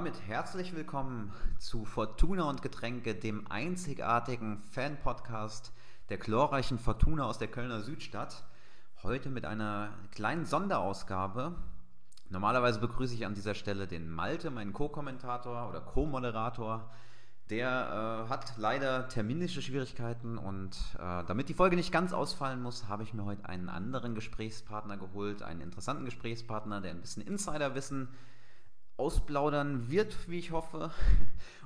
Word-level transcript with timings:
damit 0.00 0.26
herzlich 0.26 0.74
willkommen 0.74 1.30
zu 1.58 1.84
Fortuna 1.84 2.44
und 2.44 2.62
Getränke, 2.62 3.14
dem 3.14 3.46
einzigartigen 3.50 4.62
Fan-Podcast 4.70 5.74
der 6.08 6.16
chlorreichen 6.16 6.78
Fortuna 6.78 7.26
aus 7.26 7.36
der 7.36 7.48
Kölner 7.48 7.82
Südstadt. 7.82 8.42
Heute 9.02 9.28
mit 9.28 9.44
einer 9.44 9.90
kleinen 10.10 10.46
Sonderausgabe. 10.46 11.54
Normalerweise 12.30 12.80
begrüße 12.80 13.14
ich 13.14 13.26
an 13.26 13.34
dieser 13.34 13.52
Stelle 13.52 13.86
den 13.86 14.08
Malte, 14.08 14.50
meinen 14.50 14.72
Co-Kommentator 14.72 15.68
oder 15.68 15.82
Co-Moderator. 15.82 16.90
Der 17.50 18.24
äh, 18.26 18.30
hat 18.30 18.54
leider 18.56 19.06
terminische 19.06 19.60
Schwierigkeiten 19.60 20.38
und 20.38 20.78
äh, 20.94 21.24
damit 21.26 21.50
die 21.50 21.54
Folge 21.54 21.76
nicht 21.76 21.92
ganz 21.92 22.14
ausfallen 22.14 22.62
muss, 22.62 22.88
habe 22.88 23.02
ich 23.02 23.12
mir 23.12 23.26
heute 23.26 23.44
einen 23.44 23.68
anderen 23.68 24.14
Gesprächspartner 24.14 24.96
geholt, 24.96 25.42
einen 25.42 25.60
interessanten 25.60 26.06
Gesprächspartner, 26.06 26.80
der 26.80 26.92
ein 26.92 27.02
bisschen 27.02 27.22
Insiderwissen 27.22 28.08
ausplaudern 29.00 29.90
wird, 29.90 30.28
wie 30.28 30.38
ich 30.38 30.52
hoffe. 30.52 30.90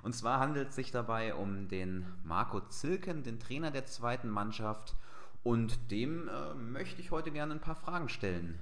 Und 0.04 0.14
zwar 0.14 0.38
handelt 0.38 0.68
es 0.68 0.76
sich 0.76 0.92
dabei 0.92 1.34
um 1.34 1.66
den 1.66 2.06
Marco 2.22 2.60
Zilken, 2.60 3.24
den 3.24 3.40
Trainer 3.40 3.72
der 3.72 3.86
zweiten 3.86 4.28
Mannschaft. 4.28 4.94
Und 5.42 5.90
dem 5.90 6.28
äh, 6.28 6.54
möchte 6.54 7.00
ich 7.00 7.10
heute 7.10 7.32
gerne 7.32 7.54
ein 7.54 7.60
paar 7.60 7.74
Fragen 7.74 8.08
stellen. 8.08 8.58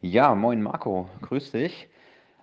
Ja, 0.00 0.34
moin 0.36 0.62
Marco, 0.62 1.10
grüß 1.22 1.50
dich. 1.50 1.88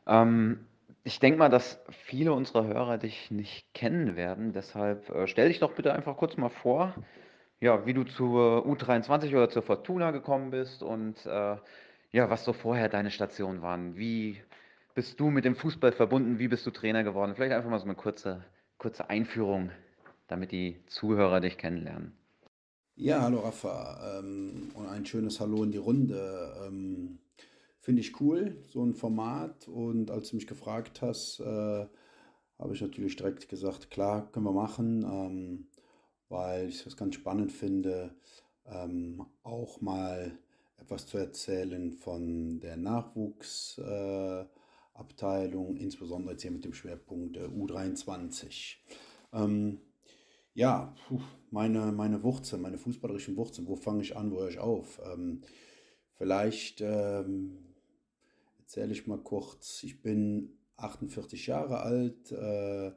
Ähm, 0.06 0.68
ich 1.06 1.22
denke 1.22 1.40
mal, 1.40 1.50
dass 1.50 1.80
viele 1.90 2.34
unserer 2.34 2.68
Hörer 2.68 2.98
dich 2.98 3.32
nicht 3.32 3.74
kennen 3.74 4.18
werden. 4.18 4.52
Deshalb 4.52 5.10
äh, 5.10 5.26
stell 5.26 5.48
dich 5.48 5.60
doch 5.60 5.74
bitte 5.74 5.94
einfach 5.94 6.18
kurz 6.18 6.36
mal 6.36 6.50
vor, 6.50 6.94
ja, 7.62 7.86
wie 7.86 7.94
du 7.94 8.04
zur 8.04 8.66
U23 8.68 9.30
oder 9.30 9.50
zur 9.50 9.64
Fortuna 9.64 10.12
gekommen 10.12 10.52
bist 10.52 10.84
und 10.84 11.26
äh, 11.26 11.56
ja, 12.12 12.30
was 12.30 12.44
so 12.44 12.54
vorher 12.54 12.90
deine 12.90 13.12
Stationen 13.12 13.62
waren. 13.62 13.96
Wie 13.96 14.42
bist 14.98 15.20
du 15.20 15.30
mit 15.30 15.46
dem 15.46 15.56
Fußball 15.56 15.92
verbunden? 15.92 16.40
Wie 16.40 16.48
bist 16.48 16.66
du 16.66 16.72
Trainer 16.72 17.04
geworden? 17.04 17.36
Vielleicht 17.36 17.54
einfach 17.54 17.70
mal 17.70 17.78
so 17.78 17.86
eine 17.86 17.94
kurze, 17.94 18.44
kurze 18.80 19.12
Einführung, 19.12 19.70
damit 20.28 20.52
die 20.52 20.82
Zuhörer 20.88 21.40
dich 21.40 21.60
kennenlernen. 21.60 22.14
Ja, 22.96 23.22
hallo 23.22 23.42
Rafa 23.42 24.18
ähm, 24.18 24.72
und 24.74 24.88
ein 24.88 25.06
schönes 25.06 25.40
Hallo 25.40 25.64
in 25.64 25.72
die 25.72 25.78
Runde. 25.78 26.52
Ähm, 26.66 27.20
Finde 27.80 28.02
ich 28.02 28.20
cool, 28.20 28.58
so 28.70 28.84
ein 28.84 28.96
Format. 28.96 29.68
Und 29.68 30.10
als 30.10 30.32
du 30.32 30.36
mich 30.36 30.48
gefragt 30.48 31.04
hast, 31.04 31.42
äh, 31.42 31.86
habe 32.58 32.74
ich 32.74 32.82
natürlich 32.82 33.16
direkt 33.18 33.50
gesagt, 33.50 33.92
klar, 33.92 34.32
können 34.32 34.46
wir 34.46 34.52
machen, 34.52 35.04
ähm, 35.04 35.68
weil 36.28 36.70
ich 36.70 36.84
es 36.88 36.98
ganz 36.98 37.14
spannend 37.14 37.52
finde, 37.52 38.16
auch 39.44 39.80
mal 39.80 40.38
etwas 40.76 41.08
zu 41.08 41.18
erzählen 41.18 41.94
von 41.94 42.60
der 42.60 42.76
Nachwuchs. 42.76 43.78
Äh, 43.78 44.44
Abteilung, 44.98 45.78
insbesondere 45.78 46.34
jetzt 46.34 46.42
hier 46.42 46.52
mit 46.52 46.66
dem 46.66 46.74
Schwerpunkt 46.74 47.38
äh, 47.38 47.46
U23. 47.46 48.76
Ähm, 49.34 49.80
ja, 50.54 50.96
meine, 51.52 51.92
meine 51.92 52.24
Wurzeln, 52.24 52.62
meine 52.62 52.78
fußballerischen 52.78 53.38
Wurzeln, 53.38 53.68
wo 53.68 53.76
fange 53.76 54.02
ich 54.02 54.18
an, 54.18 54.32
wo 54.32 54.40
höre 54.40 54.50
ich 54.50 54.60
auf? 54.60 55.00
Ähm, 55.06 55.42
vielleicht 56.18 56.82
ähm, 56.82 57.76
erzähle 58.60 58.92
ich 58.92 59.08
mal 59.08 59.20
kurz, 59.20 59.84
ich 59.84 60.02
bin 60.02 60.58
48 60.78 61.48
Jahre 61.48 61.82
alt, 61.82 62.32
äh, 62.32 62.92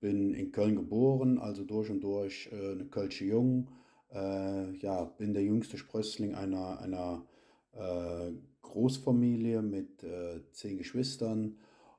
bin 0.00 0.34
in 0.34 0.52
Köln 0.52 0.76
geboren, 0.76 1.38
also 1.38 1.64
durch 1.64 1.90
und 1.90 2.02
durch 2.02 2.50
äh, 2.52 2.72
eine 2.72 2.86
Kölsche 2.86 3.24
Jung. 3.24 3.70
Äh, 4.10 4.76
ja, 4.78 5.04
bin 5.04 5.34
der 5.34 5.42
jüngste 5.42 5.76
Sprössling 5.76 6.34
einer, 6.34 6.78
einer 6.80 7.26
äh, 7.72 8.32
Großfamilie 8.68 9.62
mit 9.62 10.02
äh, 10.02 10.40
zehn 10.52 10.78
Geschwistern 10.78 11.56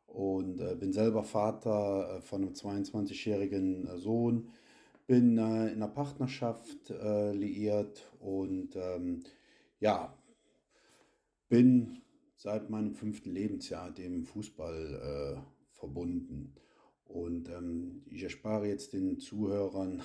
und 0.07 0.59
äh, 0.59 0.75
bin 0.75 0.93
selber 0.93 1.23
Vater 1.23 2.17
äh, 2.17 2.21
von 2.21 2.43
einem 2.43 2.53
22-jährigen 2.53 3.87
äh, 3.87 3.97
Sohn. 3.97 4.49
Bin 5.07 5.37
äh, 5.37 5.67
in 5.67 5.75
einer 5.75 5.87
Partnerschaft 5.87 6.89
äh, 6.89 7.33
liiert 7.33 8.09
und 8.19 8.75
ähm, 8.75 9.23
ja, 9.79 10.13
bin 11.47 12.01
seit 12.35 12.69
meinem 12.69 12.93
fünften 12.93 13.31
Lebensjahr 13.31 13.91
dem 13.91 14.25
Fußball 14.25 15.43
verbunden. 15.73 16.53
Und 17.05 17.49
ähm, 17.49 18.03
ich 18.05 18.23
erspare 18.23 18.67
jetzt 18.67 18.93
den 18.93 19.19
Zuhörern 19.19 20.01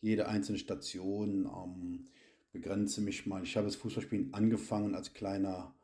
jede 0.00 0.28
einzelne 0.28 0.58
Station. 0.58 1.46
Ähm, 1.46 2.06
begrenze 2.52 3.00
mich 3.00 3.26
mal. 3.26 3.42
Ich 3.42 3.56
habe 3.56 3.66
das 3.66 3.76
Fußballspielen 3.76 4.34
angefangen 4.34 4.94
als 4.94 5.14
kleiner 5.14 5.74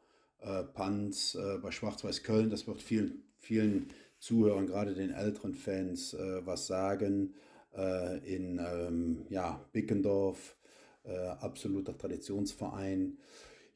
äh, 0.41 0.65
Panz 0.65 1.35
äh, 1.35 1.59
bei 1.59 1.71
Schwarz-Weiß 1.71 2.23
Köln. 2.23 2.51
Das 2.51 2.67
wird 2.67 2.83
vielen, 2.83 3.23
vielen 3.39 3.89
Zuhörern, 4.19 4.67
gerade 4.67 4.95
den 4.95 5.11
älteren 5.11 5.55
Fans, 5.55 6.15
äh, 6.15 6.47
was 6.47 6.67
sagen. 6.67 7.35
Äh, 7.77 8.19
in 8.37 8.59
ähm, 8.59 9.27
ja, 9.29 9.65
Bickendorf, 9.73 10.57
äh, 11.05 11.17
absoluter 11.17 11.97
Traditionsverein. 11.97 13.19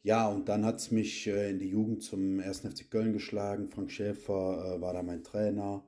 Ja, 0.03 0.27
und 0.29 0.49
dann 0.49 0.65
hat 0.65 0.81
es 0.81 0.91
mich 0.91 1.29
äh, 1.29 1.51
in 1.51 1.61
die 1.61 1.69
Jugend 1.69 2.03
zum 2.03 2.41
1. 2.41 2.61
FC 2.61 2.91
Köln 2.91 3.13
geschlagen. 3.13 3.69
Frank 3.71 3.93
Schäfer 3.93 4.81
war 4.81 4.93
da 4.93 5.03
mein 5.03 5.23
Trainer. 5.23 5.85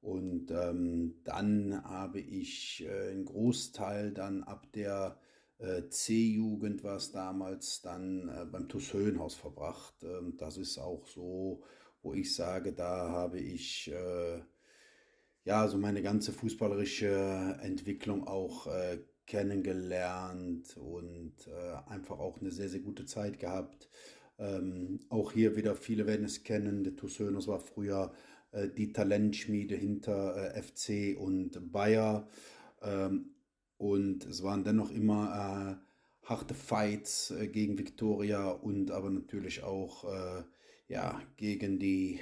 Und 0.00 0.50
ähm, 0.50 1.20
dann 1.22 1.84
habe 1.84 2.18
ich 2.18 2.84
einen 3.10 3.24
Großteil 3.24 4.10
dann 4.10 4.42
ab 4.42 4.66
der 4.74 5.16
C-Jugend 5.88 6.82
war 6.82 6.96
es 6.96 7.12
damals 7.12 7.82
dann 7.82 8.28
äh, 8.28 8.44
beim 8.46 8.68
TuS 8.68 8.92
Höhenhaus 8.92 9.34
verbracht. 9.34 9.94
Ähm, 10.02 10.36
das 10.36 10.56
ist 10.56 10.78
auch 10.78 11.06
so, 11.06 11.62
wo 12.02 12.14
ich 12.14 12.34
sage, 12.34 12.72
da 12.72 13.10
habe 13.10 13.38
ich 13.38 13.90
äh, 13.92 14.40
ja 15.44 15.68
so 15.68 15.78
meine 15.78 16.02
ganze 16.02 16.32
fußballerische 16.32 17.58
Entwicklung 17.62 18.26
auch 18.26 18.68
kennengelernt 19.26 20.76
und 20.76 21.48
einfach 21.86 22.18
auch 22.18 22.40
eine 22.40 22.50
sehr, 22.50 22.68
sehr 22.68 22.80
gute 22.80 23.06
Zeit 23.06 23.38
gehabt. 23.38 23.88
Ähm, 24.38 25.00
auch 25.08 25.32
hier 25.32 25.56
wieder, 25.56 25.74
viele 25.74 26.06
werden 26.06 26.26
es 26.26 26.42
kennen, 26.44 26.84
der 26.84 26.96
TuS 26.96 27.18
Höhenhaus 27.18 27.48
war 27.48 27.60
früher 27.60 28.12
die 28.76 28.92
Talentschmiede 28.92 29.74
hinter 29.74 30.54
FC 30.54 31.16
und 31.18 31.72
Bayer. 31.72 32.28
Ähm, 32.82 33.31
und 33.82 34.26
es 34.26 34.44
waren 34.44 34.62
dennoch 34.62 34.92
immer 34.92 35.80
äh, 36.22 36.28
harte 36.28 36.54
Fights 36.54 37.32
äh, 37.32 37.48
gegen 37.48 37.76
Victoria 37.76 38.48
und 38.48 38.92
aber 38.92 39.10
natürlich 39.10 39.64
auch 39.64 40.04
äh, 40.04 40.44
ja, 40.86 41.20
gegen 41.36 41.80
die, 41.80 42.20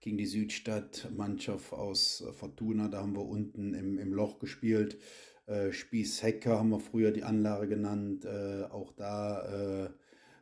gegen 0.00 0.18
die 0.18 0.26
Südstadt-Mannschaft 0.26 1.72
aus 1.72 2.24
Fortuna. 2.32 2.88
Da 2.88 3.02
haben 3.02 3.14
wir 3.14 3.24
unten 3.24 3.72
im, 3.74 3.98
im 4.00 4.12
Loch 4.12 4.40
gespielt. 4.40 4.98
Äh, 5.46 5.70
Spießhecker 5.70 6.58
haben 6.58 6.70
wir 6.70 6.80
früher 6.80 7.12
die 7.12 7.22
Anlage 7.22 7.68
genannt. 7.68 8.24
Äh, 8.24 8.64
auch 8.64 8.92
da 8.92 9.84
äh, 9.84 9.90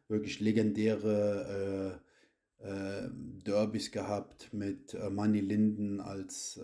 wirklich 0.09 0.41
legendäre 0.41 2.01
äh, 2.63 2.67
äh, 2.67 3.11
Derbys 3.13 3.93
gehabt 3.93 4.55
mit 4.55 4.95
äh, 4.95 5.11
Manny 5.11 5.41
Linden 5.41 6.01
als 6.01 6.59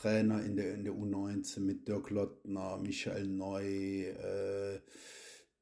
Trainer 0.00 0.44
in 0.44 0.54
der, 0.54 0.74
in 0.74 0.84
der 0.84 0.92
U19 0.92 1.60
mit 1.60 1.88
Dirk 1.88 2.10
Lottner, 2.10 2.78
Michael 2.78 3.26
Neu, 3.26 3.64
äh, 3.64 4.80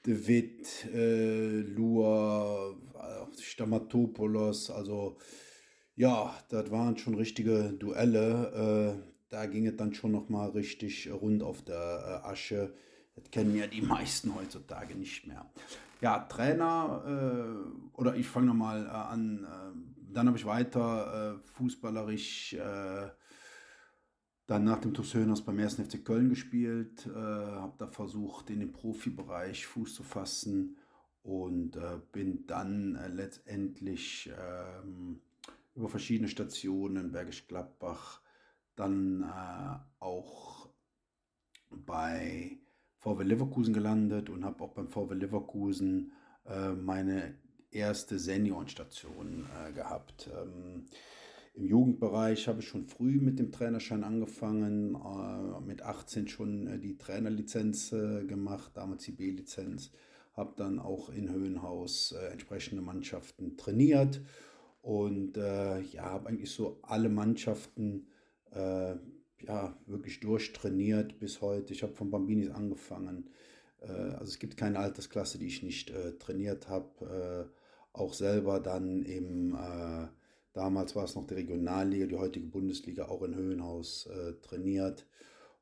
De 0.05 0.27
Witt, 0.29 0.87
äh, 0.95 1.61
Lua, 1.61 2.77
Stamatopoulos, 3.41 4.71
also 4.71 5.17
ja, 5.95 6.35
das 6.51 6.71
waren 6.71 6.99
schon 6.99 7.15
richtige 7.15 7.73
Duelle. 7.73 9.01
Äh, 9.01 9.13
da 9.31 9.47
ging 9.47 9.67
es 9.67 9.77
dann 9.77 9.95
schon 9.95 10.13
nochmal 10.13 10.51
richtig 10.51 11.11
rund 11.11 11.43
auf 11.43 11.63
der 11.63 12.23
äh, 12.23 12.29
Asche. 12.29 12.75
Das 13.15 13.31
kennen 13.31 13.57
ja 13.57 13.67
die 13.67 13.81
meisten 13.95 14.35
heutzutage 14.35 14.95
nicht 14.95 15.27
mehr. 15.27 15.51
Ja, 16.03 16.19
Trainer, 16.21 17.03
äh, 17.07 17.99
oder 17.99 18.15
ich 18.15 18.27
fange 18.27 18.49
nochmal 18.49 18.85
äh, 18.85 18.91
an. 18.91 19.45
Äh, 19.45 20.13
dann 20.13 20.27
habe 20.29 20.37
ich 20.37 20.45
weiter 20.45 21.39
äh, 21.43 21.49
fußballerisch 21.55 22.55
äh, 22.55 23.09
dann 24.47 24.65
nach 24.65 24.81
dem 24.81 24.95
Toussaint 24.95 25.45
beim 25.45 25.59
1. 25.59 25.75
FC 25.77 26.05
Köln 26.05 26.29
gespielt, 26.29 27.07
äh, 27.07 27.11
habe 27.11 27.75
da 27.79 27.87
versucht, 27.87 28.51
in 28.51 28.61
den 28.61 28.73
Profibereich 28.73 29.67
Fuß 29.67 29.95
zu 29.95 30.03
fassen 30.05 30.77
und 31.23 31.77
äh, 31.77 31.99
bin 32.13 32.47
dann 32.47 32.95
äh, 32.95 33.09
letztendlich 33.09 34.31
ähm, 34.39 35.21
über 35.75 35.89
verschiedene 35.89 36.29
Stationen, 36.29 37.11
Bergisch 37.11 37.49
Gladbach, 37.49 38.21
dann 38.77 39.23
äh, 39.23 39.79
auch 39.99 40.69
bei 41.71 42.59
VW 42.99 43.25
Leverkusen 43.25 43.75
gelandet 43.75 44.31
und 44.31 44.45
habe 44.45 44.63
auch 44.63 44.75
beim 44.75 44.89
VW 44.89 45.15
Leverkusen 45.15 46.13
äh, 46.45 46.71
meine 46.73 47.35
erste 47.71 48.19
Seniorenstation 48.19 49.47
äh, 49.67 49.73
gehabt. 49.73 50.31
Ähm, 50.33 50.87
im 51.57 51.65
Jugendbereich 51.65 52.49
habe 52.49 52.61
ich 52.61 52.69
schon 52.69 52.85
früh 52.85 53.19
mit 53.19 53.39
dem 53.39 53.51
Trainerschein 53.51 54.05
angefangen, 54.05 54.95
äh, 54.95 55.61
mit 55.67 55.83
18 55.83 56.29
schon 56.29 56.67
äh, 56.67 56.79
die 56.79 56.99
Trainerlizenz 56.99 57.93
äh, 57.93 58.25
gemacht, 58.25 58.73
damals 58.75 59.05
die 59.05 59.13
B-Lizenz, 59.13 59.91
habe 60.35 60.53
dann 60.57 60.79
auch 60.79 61.09
in 61.09 61.33
Höhenhaus 61.33 62.13
entsprechende 62.31 62.83
Mannschaften 62.83 63.57
trainiert 63.57 64.21
und 64.83 65.39
äh, 65.39 65.81
ja, 65.81 66.05
habe 66.05 66.29
eigentlich 66.29 66.51
so 66.51 66.79
alle 66.83 67.09
Mannschaften 67.09 68.07
äh, 68.53 68.97
ja, 69.41 69.77
wirklich 69.87 70.21
durchtrainiert 70.21 71.19
bis 71.19 71.41
heute. 71.41 71.73
Ich 71.73 71.83
habe 71.83 71.95
von 71.95 72.11
Bambinis 72.11 72.51
angefangen. 72.51 73.31
Äh, 73.81 73.93
also 73.93 74.25
es 74.25 74.39
gibt 74.39 74.57
keine 74.57 74.79
Altersklasse, 74.79 75.39
die 75.39 75.47
ich 75.47 75.63
nicht 75.63 75.91
äh, 75.91 76.13
trainiert 76.19 76.69
habe. 76.69 77.49
Äh, 77.49 77.99
auch 77.99 78.13
selber 78.13 78.61
dann 78.61 79.03
im, 79.03 79.55
äh, 79.55 80.07
damals 80.57 80.97
war 80.97 81.05
es 81.05 81.15
noch 81.15 81.27
die 81.27 81.35
Regionalliga, 81.35 82.07
die 82.07 82.17
heutige 82.17 82.47
Bundesliga, 82.47 83.07
auch 83.07 83.23
in 83.23 83.35
Höhenhaus 83.35 84.09
trainiert. 84.43 85.07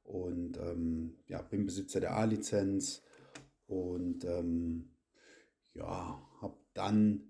Und 0.05 0.59
ähm, 0.59 1.15
ja, 1.27 1.41
bin 1.43 1.65
Besitzer 1.65 1.99
der 1.99 2.17
A-Lizenz 2.17 3.03
und 3.67 4.25
ähm, 4.25 4.91
ja, 5.73 6.21
habe 6.41 6.57
dann 6.75 7.23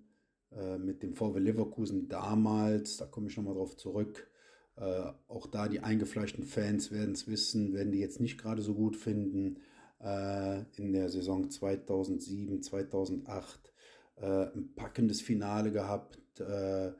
äh, 0.50 0.78
mit 0.78 1.02
dem 1.02 1.14
VW 1.14 1.38
Leverkusen 1.38 2.08
damals, 2.08 2.96
da 2.96 3.06
komme 3.06 3.28
ich 3.28 3.36
nochmal 3.36 3.54
drauf 3.54 3.76
zurück, 3.76 4.28
äh, 4.76 5.04
auch 5.28 5.46
da 5.46 5.68
die 5.68 5.80
eingefleischten 5.80 6.44
Fans 6.44 6.90
werden 6.90 7.14
es 7.14 7.28
wissen, 7.28 7.72
werden 7.72 7.92
die 7.92 8.00
jetzt 8.00 8.20
nicht 8.20 8.38
gerade 8.38 8.62
so 8.62 8.74
gut 8.74 8.96
finden. 8.96 9.60
Äh, 10.00 10.64
in 10.76 10.92
der 10.92 11.08
Saison 11.08 11.48
2007, 11.48 12.62
2008 12.62 13.72
äh, 14.16 14.26
ein 14.54 14.74
packendes 14.74 15.22
Finale 15.22 15.70
gehabt 15.70 16.18
äh, 16.40 16.92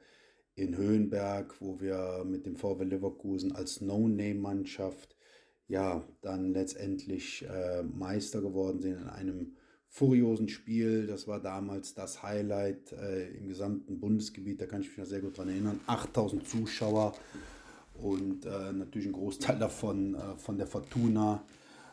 in 0.57 0.77
Höhenberg, 0.77 1.61
wo 1.61 1.81
wir 1.81 2.25
mit 2.25 2.47
dem 2.47 2.57
VW 2.57 2.85
Leverkusen 2.85 3.53
als 3.53 3.81
No-Name-Mannschaft 3.81 5.17
ja 5.67 6.05
dann 6.21 6.53
letztendlich 6.53 7.45
äh, 7.49 7.83
Meister 7.83 8.41
geworden 8.41 8.81
sind 8.81 9.01
in 9.01 9.09
einem 9.09 9.57
furiosen 9.89 10.49
Spiel. 10.49 11.07
Das 11.07 11.27
war 11.27 11.41
damals 11.41 11.95
das 11.95 12.23
Highlight 12.23 12.93
äh, 12.93 13.29
im 13.37 13.49
gesamten 13.49 14.01
Bundesgebiet. 14.01 14.61
Da 14.61 14.67
kann 14.67 14.83
ich 14.83 14.89
mich 14.89 14.99
noch 14.99 15.07
sehr 15.07 15.21
gut 15.21 15.39
dran 15.39 15.49
erinnern. 15.49 15.81
8000 15.87 16.47
Zuschauer 16.47 17.15
und 17.95 18.45
äh, 18.45 18.73
natürlich 18.73 19.07
ein 19.07 19.13
Großteil 19.13 19.59
davon 19.59 20.15
äh, 20.15 20.37
von 20.37 20.59
der 20.59 20.67
Fortuna. 20.67 21.45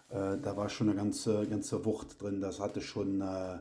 Äh, 0.09 0.37
da 0.41 0.57
war 0.57 0.69
schon 0.69 0.89
eine 0.89 0.97
ganze, 0.97 1.47
ganze 1.47 1.85
Wucht 1.85 2.21
drin. 2.21 2.41
Das 2.41 2.59
hatte 2.59 2.81
schon, 2.81 3.21
äh, 3.21 3.59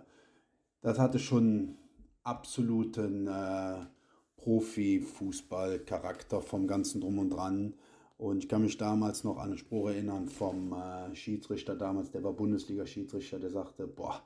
das 0.81 0.99
hatte 0.99 1.19
schon 1.19 1.77
absoluten 2.23 3.29
Profi-Fußball-Charakter 4.43 6.41
vom 6.41 6.67
ganzen 6.67 7.01
Drum 7.01 7.19
und 7.19 7.31
Dran. 7.31 7.75
Und 8.19 8.45
ich 8.45 8.49
kann 8.49 8.63
mich 8.63 8.77
damals 8.77 9.25
noch 9.25 9.39
an 9.39 9.51
einen 9.51 9.59
Spruch 9.59 9.89
erinnern 9.89 10.29
vom 10.29 10.73
äh, 10.73 11.15
Schiedsrichter 11.15 11.75
damals, 11.75 12.11
der 12.11 12.23
war 12.23 12.33
Bundesliga-Schiedsrichter, 12.35 13.39
der 13.39 13.51
sagte, 13.51 13.87
boah, 13.87 14.23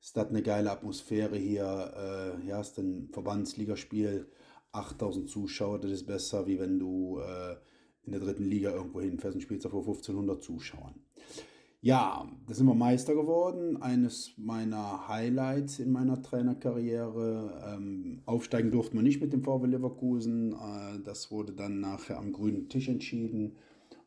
ist 0.00 0.16
das 0.16 0.28
eine 0.28 0.42
geile 0.42 0.70
Atmosphäre 0.70 1.36
hier, 1.36 1.92
äh, 1.96 2.46
ja, 2.46 2.60
ist 2.60 2.78
ein 2.78 3.08
Verbandsligaspiel, 3.12 4.26
8000 4.72 5.28
Zuschauer, 5.28 5.78
das 5.78 5.90
ist 5.90 6.06
besser, 6.06 6.46
wie 6.46 6.58
wenn 6.58 6.78
du 6.78 7.20
äh, 7.20 7.56
in 8.04 8.12
der 8.12 8.20
dritten 8.20 8.44
Liga 8.44 8.70
irgendwo 8.70 9.00
hinfährst 9.00 9.34
und 9.34 9.42
spielst 9.42 9.66
vor 9.66 9.80
1500 9.80 10.42
Zuschauern. 10.42 10.94
Ja, 11.84 12.26
da 12.46 12.54
sind 12.54 12.64
wir 12.64 12.74
Meister 12.74 13.14
geworden. 13.14 13.76
Eines 13.82 14.32
meiner 14.38 15.06
Highlights 15.06 15.80
in 15.80 15.92
meiner 15.92 16.22
Trainerkarriere. 16.22 17.76
Ähm, 17.76 18.22
aufsteigen 18.24 18.70
durften 18.70 18.96
wir 18.96 19.02
nicht 19.02 19.20
mit 19.20 19.34
dem 19.34 19.42
VW 19.42 19.66
Leverkusen. 19.66 20.54
Äh, 20.54 21.00
das 21.04 21.30
wurde 21.30 21.52
dann 21.52 21.80
nachher 21.80 22.16
am 22.16 22.32
grünen 22.32 22.70
Tisch 22.70 22.88
entschieden. 22.88 23.58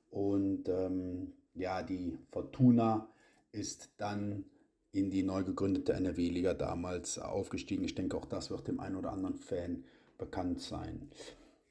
Und 0.10 0.68
ähm, 0.70 1.34
ja, 1.54 1.84
die 1.84 2.18
Fortuna 2.32 3.10
ist 3.52 3.92
dann 3.98 4.46
in 4.92 5.12
die 5.12 5.22
neu 5.22 5.44
gegründete 5.44 5.94
NRW-Liga 5.94 6.56
damals 6.56 7.20
aufgestiegen. 7.20 7.84
Ich 7.84 7.94
denke, 7.94 8.18
auch 8.18 8.26
das 8.26 8.50
wird 8.50 8.68
dem 8.68 8.80
einen 8.80 8.96
oder 8.96 9.12
anderen 9.12 9.38
Fan 9.38 9.84
bekannt 10.18 10.62
sein. 10.62 11.12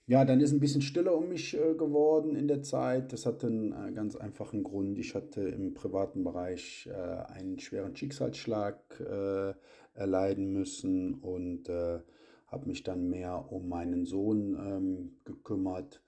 Ja, 0.08 0.24
dann 0.24 0.40
ist 0.40 0.52
ein 0.52 0.60
bisschen 0.60 0.82
stiller 0.82 1.16
um 1.16 1.28
mich 1.28 1.54
äh, 1.54 1.74
geworden 1.74 2.36
in 2.36 2.46
der 2.46 2.62
Zeit. 2.62 3.12
Das 3.12 3.26
hatte 3.26 3.48
einen 3.48 3.72
äh, 3.72 3.90
ganz 3.92 4.14
einfachen 4.14 4.62
Grund. 4.62 4.98
Ich 5.00 5.16
hatte 5.16 5.40
im 5.40 5.74
privaten 5.74 6.22
Bereich 6.22 6.88
äh, 6.92 7.32
einen 7.32 7.58
schweren 7.58 7.96
Schicksalsschlag 7.96 8.78
äh, 9.00 9.54
erleiden 9.94 10.52
müssen 10.52 11.14
und 11.14 11.68
äh, 11.68 11.98
habe 12.46 12.68
mich 12.68 12.84
dann 12.84 13.08
mehr 13.08 13.50
um 13.50 13.68
meinen 13.68 14.06
Sohn 14.06 14.54
ähm, 14.54 15.16
gekümmert 15.24 16.00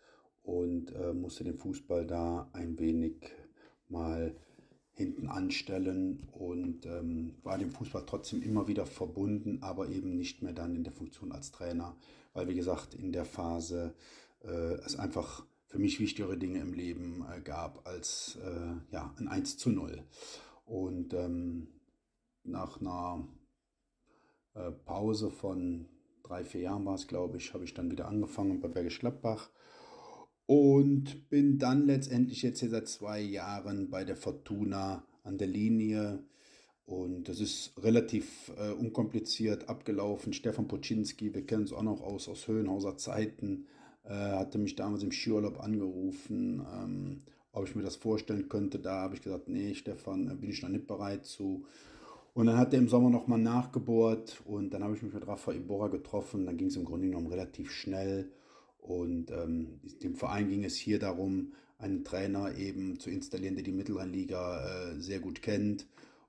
und 0.44 0.94
äh, 0.94 1.12
musste 1.12 1.42
den 1.42 1.58
Fußball 1.58 2.06
da 2.06 2.48
ein 2.52 2.78
wenig 2.78 3.32
mal 3.88 4.36
hinten 4.92 5.26
anstellen 5.26 6.28
und 6.32 6.86
ähm, 6.86 7.34
war 7.42 7.58
dem 7.58 7.72
Fußball 7.72 8.04
trotzdem 8.06 8.42
immer 8.42 8.68
wieder 8.68 8.86
verbunden, 8.86 9.58
aber 9.60 9.88
eben 9.88 10.16
nicht 10.16 10.42
mehr 10.42 10.52
dann 10.52 10.76
in 10.76 10.84
der 10.84 10.92
Funktion 10.92 11.32
als 11.32 11.50
Trainer 11.50 11.96
weil 12.38 12.46
wie 12.46 12.54
gesagt 12.54 12.94
in 12.94 13.10
der 13.10 13.24
Phase 13.24 13.96
äh, 14.44 14.74
es 14.86 14.96
einfach 14.96 15.44
für 15.66 15.80
mich 15.80 15.98
wichtigere 15.98 16.38
Dinge 16.38 16.60
im 16.60 16.72
Leben 16.72 17.26
äh, 17.28 17.40
gab 17.40 17.84
als 17.84 18.38
äh, 18.40 18.92
ja, 18.92 19.12
ein 19.18 19.26
1 19.26 19.58
zu 19.58 19.70
0. 19.70 20.04
Und 20.64 21.14
ähm, 21.14 21.66
nach 22.44 22.80
einer 22.80 23.26
äh, 24.54 24.70
Pause 24.70 25.30
von 25.30 25.88
drei, 26.22 26.44
vier 26.44 26.60
Jahren 26.60 26.84
war 26.86 26.94
es, 26.94 27.08
glaube 27.08 27.38
ich, 27.38 27.54
habe 27.54 27.64
ich 27.64 27.74
dann 27.74 27.90
wieder 27.90 28.06
angefangen 28.06 28.60
bei 28.60 28.68
Bergisch 28.68 29.00
Gladbach 29.00 29.50
und 30.46 31.28
bin 31.30 31.58
dann 31.58 31.86
letztendlich 31.86 32.42
jetzt 32.42 32.60
hier 32.60 32.70
seit 32.70 32.86
zwei 32.86 33.20
Jahren 33.20 33.90
bei 33.90 34.04
der 34.04 34.16
Fortuna 34.16 35.04
an 35.24 35.38
der 35.38 35.48
Linie 35.48 36.22
und 36.88 37.28
das 37.28 37.38
ist 37.38 37.72
relativ 37.82 38.50
äh, 38.56 38.70
unkompliziert 38.70 39.68
abgelaufen. 39.68 40.32
Stefan 40.32 40.68
Poczynski, 40.68 41.34
wir 41.34 41.44
kennen 41.44 41.64
es 41.64 41.72
auch 41.74 41.82
noch 41.82 42.00
aus, 42.00 42.30
aus 42.30 42.48
Höhenhauser 42.48 42.96
Zeiten, 42.96 43.66
äh, 44.04 44.14
hatte 44.14 44.56
mich 44.56 44.74
damals 44.74 45.02
im 45.02 45.12
Skiurlaub 45.12 45.62
angerufen, 45.62 46.66
ähm, 46.74 47.18
ob 47.52 47.68
ich 47.68 47.74
mir 47.74 47.82
das 47.82 47.96
vorstellen 47.96 48.48
könnte. 48.48 48.78
Da 48.78 49.02
habe 49.02 49.14
ich 49.14 49.20
gesagt, 49.20 49.50
nee, 49.50 49.74
Stefan, 49.74 50.34
bin 50.40 50.48
ich 50.48 50.62
noch 50.62 50.70
nicht 50.70 50.86
bereit 50.86 51.26
zu. 51.26 51.66
Und 52.32 52.46
dann 52.46 52.56
hat 52.56 52.72
er 52.72 52.78
im 52.78 52.88
Sommer 52.88 53.10
nochmal 53.10 53.38
nachgebohrt 53.38 54.40
und 54.46 54.70
dann 54.72 54.82
habe 54.82 54.96
ich 54.96 55.02
mich 55.02 55.12
mit 55.12 55.26
Rafa 55.26 55.52
Ibora 55.52 55.88
getroffen. 55.88 56.46
Dann 56.46 56.56
ging 56.56 56.68
es 56.68 56.76
im 56.76 56.86
Grunde 56.86 57.08
genommen 57.08 57.26
relativ 57.26 57.70
schnell. 57.70 58.30
Und 58.78 59.30
ähm, 59.30 59.78
dem 60.02 60.14
Verein 60.14 60.48
ging 60.48 60.64
es 60.64 60.76
hier 60.76 60.98
darum, 60.98 61.52
einen 61.76 62.02
Trainer 62.02 62.56
eben 62.56 62.98
zu 62.98 63.10
installieren, 63.10 63.56
der 63.56 63.64
die 63.64 63.72
Mittelrheinliga 63.72 64.92
äh, 64.94 65.00
sehr 65.00 65.20
gut 65.20 65.42
kennt 65.42 65.86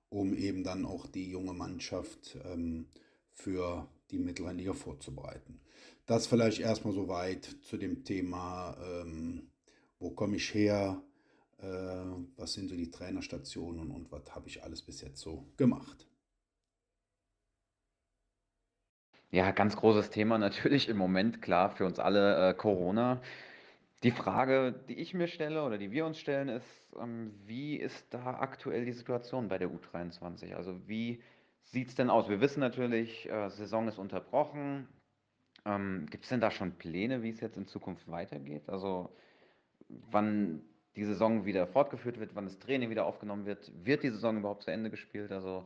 um 0.10 0.34
eben 0.34 0.64
dann 0.64 0.86
auch 0.86 1.08
die 1.08 1.30
junge 1.30 1.54
Mannschaft 1.54 2.38
ähm, 2.46 2.88
für 3.32 3.88
die 4.12 4.20
Mittelrheinliga 4.20 4.74
vorzubereiten. 4.74 5.60
Das 6.06 6.28
vielleicht 6.28 6.60
erstmal 6.60 6.94
soweit 6.94 7.46
zu 7.62 7.78
dem 7.78 8.04
Thema, 8.04 8.76
ähm, 8.82 9.52
wo 10.00 10.10
komme 10.10 10.38
ich 10.38 10.54
her, 10.54 11.02
äh, 11.60 11.66
was 12.38 12.54
sind 12.54 12.70
so 12.70 12.76
die 12.76 12.90
Trainerstationen 12.90 13.92
und 13.92 14.12
was 14.12 14.34
habe 14.34 14.48
ich 14.48 14.64
alles 14.64 14.82
bis 14.82 15.02
jetzt 15.02 15.22
so 15.22 15.46
gemacht. 15.58 16.08
Ja, 19.32 19.52
ganz 19.52 19.76
großes 19.76 20.10
Thema 20.10 20.40
natürlich 20.40 20.90
im 20.90 20.98
Moment, 20.98 21.44
klar, 21.44 21.70
für 21.70 21.86
uns 21.86 22.00
alle 22.00 22.50
äh, 22.50 22.54
Corona. 22.56 23.22
Die 24.04 24.12
Frage, 24.12 24.74
die 24.88 24.98
ich 24.98 25.14
mir 25.14 25.28
stelle 25.28 25.64
oder 25.64 25.78
die 25.78 25.92
wir 25.92 26.06
uns 26.06 26.20
stellen, 26.20 26.48
ist, 26.48 26.96
ähm, 26.98 27.34
wie 27.46 27.76
ist 27.76 28.14
da 28.14 28.40
aktuell 28.40 28.86
die 28.86 28.94
Situation 28.94 29.50
bei 29.50 29.58
der 29.58 29.70
U23? 29.70 30.56
Also 30.56 30.88
wie 30.88 31.22
sieht 31.64 31.90
es 31.90 31.96
denn 31.96 32.10
aus? 32.10 32.30
Wir 32.30 32.40
wissen 32.40 32.62
natürlich, 32.62 33.30
äh, 33.30 33.50
Saison 33.50 33.90
ist 33.90 33.98
unterbrochen. 33.98 34.88
Ähm, 35.66 36.08
Gibt 36.10 36.24
es 36.24 36.30
denn 36.30 36.40
da 36.40 36.50
schon 36.50 36.78
Pläne, 36.78 37.24
wie 37.24 37.30
es 37.30 37.42
jetzt 37.42 37.58
in 37.58 37.68
Zukunft 37.68 38.10
weitergeht? 38.10 38.70
Also 38.70 39.10
wann 39.90 40.62
die 40.96 41.04
Saison 41.04 41.46
wieder 41.46 41.68
fortgeführt 41.68 42.20
wird, 42.20 42.36
wann 42.36 42.46
das 42.46 42.60
Training 42.60 42.90
wieder 42.90 43.06
aufgenommen 43.06 43.46
wird? 43.46 43.72
Wird 43.86 44.04
die 44.04 44.10
Saison 44.10 44.38
überhaupt 44.38 44.64
zu 44.64 44.72
Ende 44.72 44.90
gespielt? 44.90 45.34
Also 45.34 45.66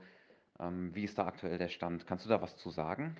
ähm, 0.59 0.93
wie 0.95 1.03
ist 1.03 1.19
da 1.19 1.27
aktuell 1.27 1.59
der 1.59 1.69
Stand? 1.69 2.07
Kannst 2.07 2.25
du 2.25 2.29
da 2.29 2.41
was 2.41 2.57
zu 2.57 2.71
sagen? 2.71 3.15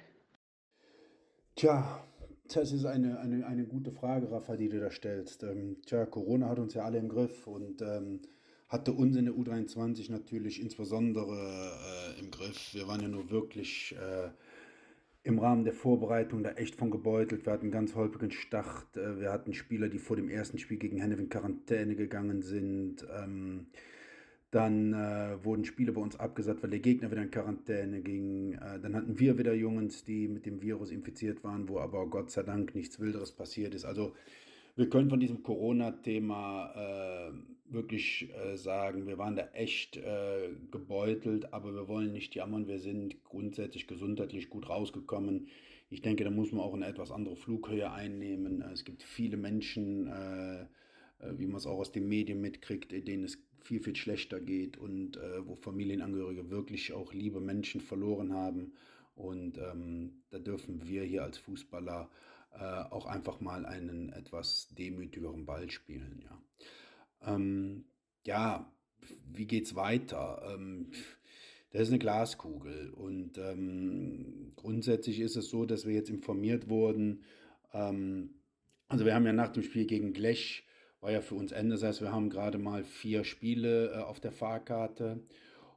Tja, 1.56 2.04
das 2.48 2.72
ist 2.72 2.86
eine, 2.86 3.20
eine, 3.20 3.46
eine 3.46 3.66
gute 3.66 3.92
Frage, 3.92 4.32
Rafa, 4.32 4.56
die 4.58 4.70
du 4.70 4.80
da 4.80 4.92
stellst. 4.92 5.44
Ähm, 5.44 5.78
tja, 5.86 6.06
Corona 6.06 6.50
hat 6.50 6.60
uns 6.60 6.74
ja 6.74 6.84
alle 6.84 6.98
im 6.98 7.10
Griff 7.10 7.48
und 7.48 7.82
ähm, 7.82 8.20
hatte 8.68 8.92
uns 8.92 9.16
in 9.16 9.26
der 9.26 9.34
U23 9.34 10.12
natürlich 10.12 10.62
insbesondere 10.62 11.36
äh, 11.36 12.20
im 12.20 12.32
Griff. 12.32 12.74
Wir 12.74 12.88
waren 12.88 13.02
ja 13.02 13.08
nur 13.08 13.30
wirklich 13.30 13.96
äh, 13.98 14.30
im 15.24 15.40
Rahmen 15.40 15.64
der 15.64 15.74
Vorbereitung 15.74 16.44
da 16.44 16.52
echt 16.52 16.76
von 16.76 16.92
gebeutelt. 16.92 17.46
Wir 17.46 17.54
hatten 17.54 17.66
einen 17.66 17.72
ganz 17.72 17.96
holprigen 17.96 18.32
Start. 18.32 18.98
Äh, 18.98 19.20
wir 19.20 19.32
hatten 19.32 19.54
Spieler, 19.54 19.90
die 19.90 20.00
vor 20.00 20.16
dem 20.16 20.30
ersten 20.30 20.58
Spiel 20.58 20.78
gegen 20.78 20.98
Hennef 20.98 21.20
in 21.20 21.30
Quarantäne 21.30 21.96
gegangen 21.96 22.42
sind. 22.42 23.06
Ähm, 23.16 23.68
dann 24.54 24.94
äh, 24.94 25.44
wurden 25.44 25.66
Spiele 25.66 25.94
bei 25.94 26.02
uns 26.02 26.20
abgesagt, 26.20 26.62
weil 26.62 26.70
der 26.70 26.80
Gegner 26.80 27.10
wieder 27.10 27.24
in 27.24 27.32
Quarantäne 27.32 28.02
ging. 28.02 28.54
Äh, 28.54 28.80
dann 28.80 28.96
hatten 28.96 29.20
wir 29.20 29.38
wieder 29.40 29.54
Jungs, 29.54 30.04
die 30.04 30.28
mit 30.28 30.46
dem 30.46 30.62
Virus 30.62 30.92
infiziert 30.92 31.44
waren, 31.44 31.68
wo 31.68 31.80
aber 31.80 32.06
Gott 32.08 32.30
sei 32.30 32.44
Dank 32.44 32.76
nichts 32.76 33.00
Wilderes 33.00 33.32
passiert 33.32 33.74
ist. 33.74 33.84
Also 33.84 34.14
wir 34.76 34.90
können 34.90 35.10
von 35.10 35.20
diesem 35.20 35.42
Corona-Thema 35.42 36.72
äh, 36.76 37.74
wirklich 37.74 38.30
äh, 38.32 38.56
sagen, 38.56 39.08
wir 39.08 39.18
waren 39.18 39.36
da 39.36 39.48
echt 39.54 39.98
äh, 39.98 40.50
gebeutelt, 40.70 41.52
aber 41.52 41.74
wir 41.74 41.88
wollen 41.88 42.12
nicht 42.12 42.36
jammern. 42.36 42.68
Wir 42.68 42.80
sind 42.80 43.24
grundsätzlich 43.24 43.88
gesundheitlich 43.88 44.52
gut 44.52 44.70
rausgekommen. 44.70 45.48
Ich 45.90 46.04
denke, 46.04 46.24
da 46.24 46.30
muss 46.30 46.52
man 46.52 46.64
auch 46.64 46.76
eine 46.76 46.86
etwas 46.86 47.12
andere 47.12 47.36
Flughöhe 47.36 47.92
einnehmen. 47.92 48.64
Es 48.72 48.84
gibt 48.84 49.02
viele 49.02 49.38
Menschen, 49.38 50.08
äh, 50.08 50.66
wie 51.38 51.48
man 51.48 51.58
es 51.58 51.66
auch 51.66 51.80
aus 51.80 51.92
den 51.92 52.08
Medien 52.08 52.42
mitkriegt, 52.42 52.92
denen 52.92 53.24
es 53.24 53.40
viel, 53.64 53.80
viel 53.80 53.96
schlechter 53.96 54.40
geht 54.40 54.78
und 54.78 55.18
äh, 55.18 55.48
wo 55.48 55.56
Familienangehörige 55.56 56.50
wirklich 56.50 56.94
auch 56.94 57.14
liebe 57.14 57.40
Menschen 57.40 57.82
verloren 57.82 58.34
haben. 58.34 58.74
Und 59.16 59.58
ähm, 59.58 60.24
da 60.30 60.40
dürfen 60.40 60.88
wir 60.88 61.04
hier 61.04 61.24
als 61.24 61.38
Fußballer 61.38 62.10
äh, 62.54 62.64
auch 62.64 63.06
einfach 63.06 63.40
mal 63.40 63.66
einen 63.66 64.10
etwas 64.10 64.70
demütigeren 64.78 65.46
Ball 65.46 65.70
spielen. 65.70 66.24
Ja, 66.24 67.34
ähm, 67.34 67.86
ja 68.26 68.72
wie 69.32 69.46
geht's 69.46 69.76
weiter? 69.76 70.42
Ähm, 70.54 70.92
das 71.72 71.84
ist 71.84 71.90
eine 71.90 72.00
Glaskugel 72.00 72.92
und 72.92 73.40
ähm, 73.40 74.52
grundsätzlich 74.56 75.20
ist 75.20 75.36
es 75.36 75.50
so, 75.50 75.66
dass 75.66 75.88
wir 75.88 75.94
jetzt 75.94 76.10
informiert 76.10 76.70
wurden. 76.70 77.24
Ähm, 77.74 78.36
also 78.88 79.06
wir 79.06 79.16
haben 79.16 79.26
ja 79.26 79.34
nach 79.34 79.50
dem 79.50 79.64
Spiel 79.64 79.86
gegen 79.86 80.14
Glech 80.14 80.66
war 81.04 81.12
ja 81.12 81.22
für 81.22 81.36
uns 81.36 81.52
Ende. 81.52 81.76
Das 81.76 81.84
heißt, 81.84 82.02
wir 82.02 82.14
haben 82.14 82.30
gerade 82.30 82.58
mal 82.58 82.84
vier 82.84 83.26
Spiele 83.26 83.92
äh, 83.92 83.98
auf 83.98 84.20
der 84.20 84.32
Fahrkarte. 84.32 85.20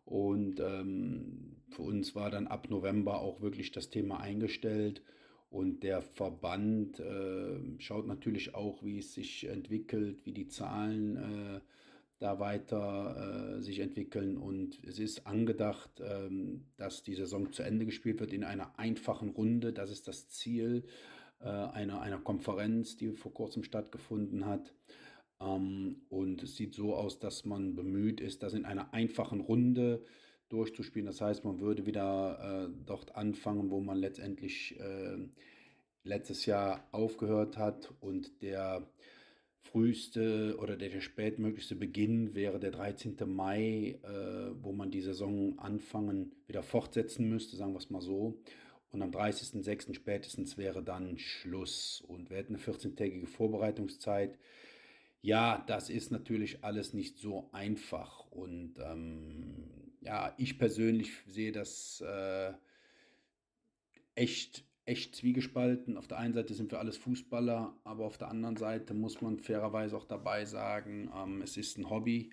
Und 0.04 0.60
ähm, 0.60 1.56
für 1.68 1.82
uns 1.82 2.14
war 2.14 2.30
dann 2.30 2.46
ab 2.46 2.70
November 2.70 3.20
auch 3.20 3.40
wirklich 3.40 3.72
das 3.72 3.90
Thema 3.90 4.20
eingestellt. 4.20 5.02
Und 5.50 5.82
der 5.82 6.00
Verband 6.00 7.00
äh, 7.00 7.58
schaut 7.78 8.06
natürlich 8.06 8.54
auch, 8.54 8.84
wie 8.84 8.98
es 8.98 9.14
sich 9.14 9.48
entwickelt, 9.48 10.24
wie 10.24 10.32
die 10.32 10.46
Zahlen 10.46 11.16
äh, 11.16 11.60
da 12.20 12.38
weiter 12.38 13.56
äh, 13.58 13.62
sich 13.62 13.80
entwickeln. 13.80 14.36
Und 14.36 14.78
es 14.84 15.00
ist 15.00 15.26
angedacht, 15.26 15.90
ähm, 16.00 16.66
dass 16.76 17.02
die 17.02 17.14
Saison 17.14 17.52
zu 17.52 17.64
Ende 17.64 17.84
gespielt 17.84 18.20
wird 18.20 18.32
in 18.32 18.44
einer 18.44 18.78
einfachen 18.78 19.30
Runde. 19.30 19.72
Das 19.72 19.90
ist 19.90 20.06
das 20.06 20.28
Ziel 20.28 20.84
äh, 21.40 21.48
einer, 21.48 22.00
einer 22.00 22.18
Konferenz, 22.18 22.96
die 22.96 23.10
vor 23.12 23.34
kurzem 23.34 23.64
stattgefunden 23.64 24.46
hat. 24.46 24.72
Ähm, 25.40 26.02
und 26.08 26.42
es 26.42 26.56
sieht 26.56 26.74
so 26.74 26.94
aus, 26.94 27.18
dass 27.18 27.44
man 27.44 27.74
bemüht 27.74 28.20
ist, 28.20 28.42
das 28.42 28.54
in 28.54 28.64
einer 28.64 28.92
einfachen 28.92 29.40
Runde 29.40 30.04
durchzuspielen. 30.48 31.06
Das 31.06 31.20
heißt, 31.20 31.44
man 31.44 31.60
würde 31.60 31.86
wieder 31.86 32.68
äh, 32.68 32.84
dort 32.84 33.16
anfangen, 33.16 33.70
wo 33.70 33.80
man 33.80 33.98
letztendlich 33.98 34.78
äh, 34.78 35.18
letztes 36.04 36.46
Jahr 36.46 36.86
aufgehört 36.92 37.56
hat. 37.56 37.92
Und 38.00 38.42
der 38.42 38.88
früheste 39.60 40.56
oder 40.58 40.76
der, 40.76 40.88
der 40.88 41.00
spätmöglichste 41.00 41.74
Beginn 41.74 42.34
wäre 42.34 42.60
der 42.60 42.70
13. 42.70 43.16
Mai, 43.26 43.98
äh, 44.02 44.62
wo 44.62 44.72
man 44.72 44.90
die 44.90 45.00
Saison 45.00 45.58
anfangen, 45.58 46.32
wieder 46.46 46.62
fortsetzen 46.62 47.28
müsste, 47.28 47.56
sagen 47.56 47.72
wir 47.72 47.78
es 47.78 47.90
mal 47.90 48.00
so. 48.00 48.40
Und 48.92 49.02
am 49.02 49.10
30.06. 49.10 49.94
spätestens 49.94 50.56
wäre 50.56 50.82
dann 50.82 51.18
Schluss. 51.18 52.02
Und 52.06 52.30
wir 52.30 52.38
hätten 52.38 52.54
eine 52.54 52.62
14-tägige 52.62 53.26
Vorbereitungszeit 53.26 54.38
ja, 55.26 55.64
das 55.66 55.90
ist 55.90 56.12
natürlich 56.12 56.62
alles 56.62 56.94
nicht 56.94 57.18
so 57.18 57.50
einfach. 57.50 58.30
Und 58.30 58.78
ähm, 58.78 59.92
ja, 60.00 60.32
ich 60.38 60.56
persönlich 60.56 61.10
sehe 61.26 61.50
das 61.50 62.00
äh, 62.00 62.52
echt, 64.14 64.64
echt 64.84 65.16
zwiegespalten. 65.16 65.96
Auf 65.96 66.06
der 66.06 66.18
einen 66.18 66.32
Seite 66.32 66.54
sind 66.54 66.70
wir 66.70 66.78
alles 66.78 66.96
Fußballer, 66.98 67.76
aber 67.82 68.04
auf 68.04 68.18
der 68.18 68.28
anderen 68.28 68.56
Seite 68.56 68.94
muss 68.94 69.20
man 69.20 69.40
fairerweise 69.40 69.96
auch 69.96 70.04
dabei 70.04 70.44
sagen, 70.44 71.10
ähm, 71.12 71.42
es 71.42 71.56
ist 71.56 71.76
ein 71.76 71.90
Hobby. 71.90 72.30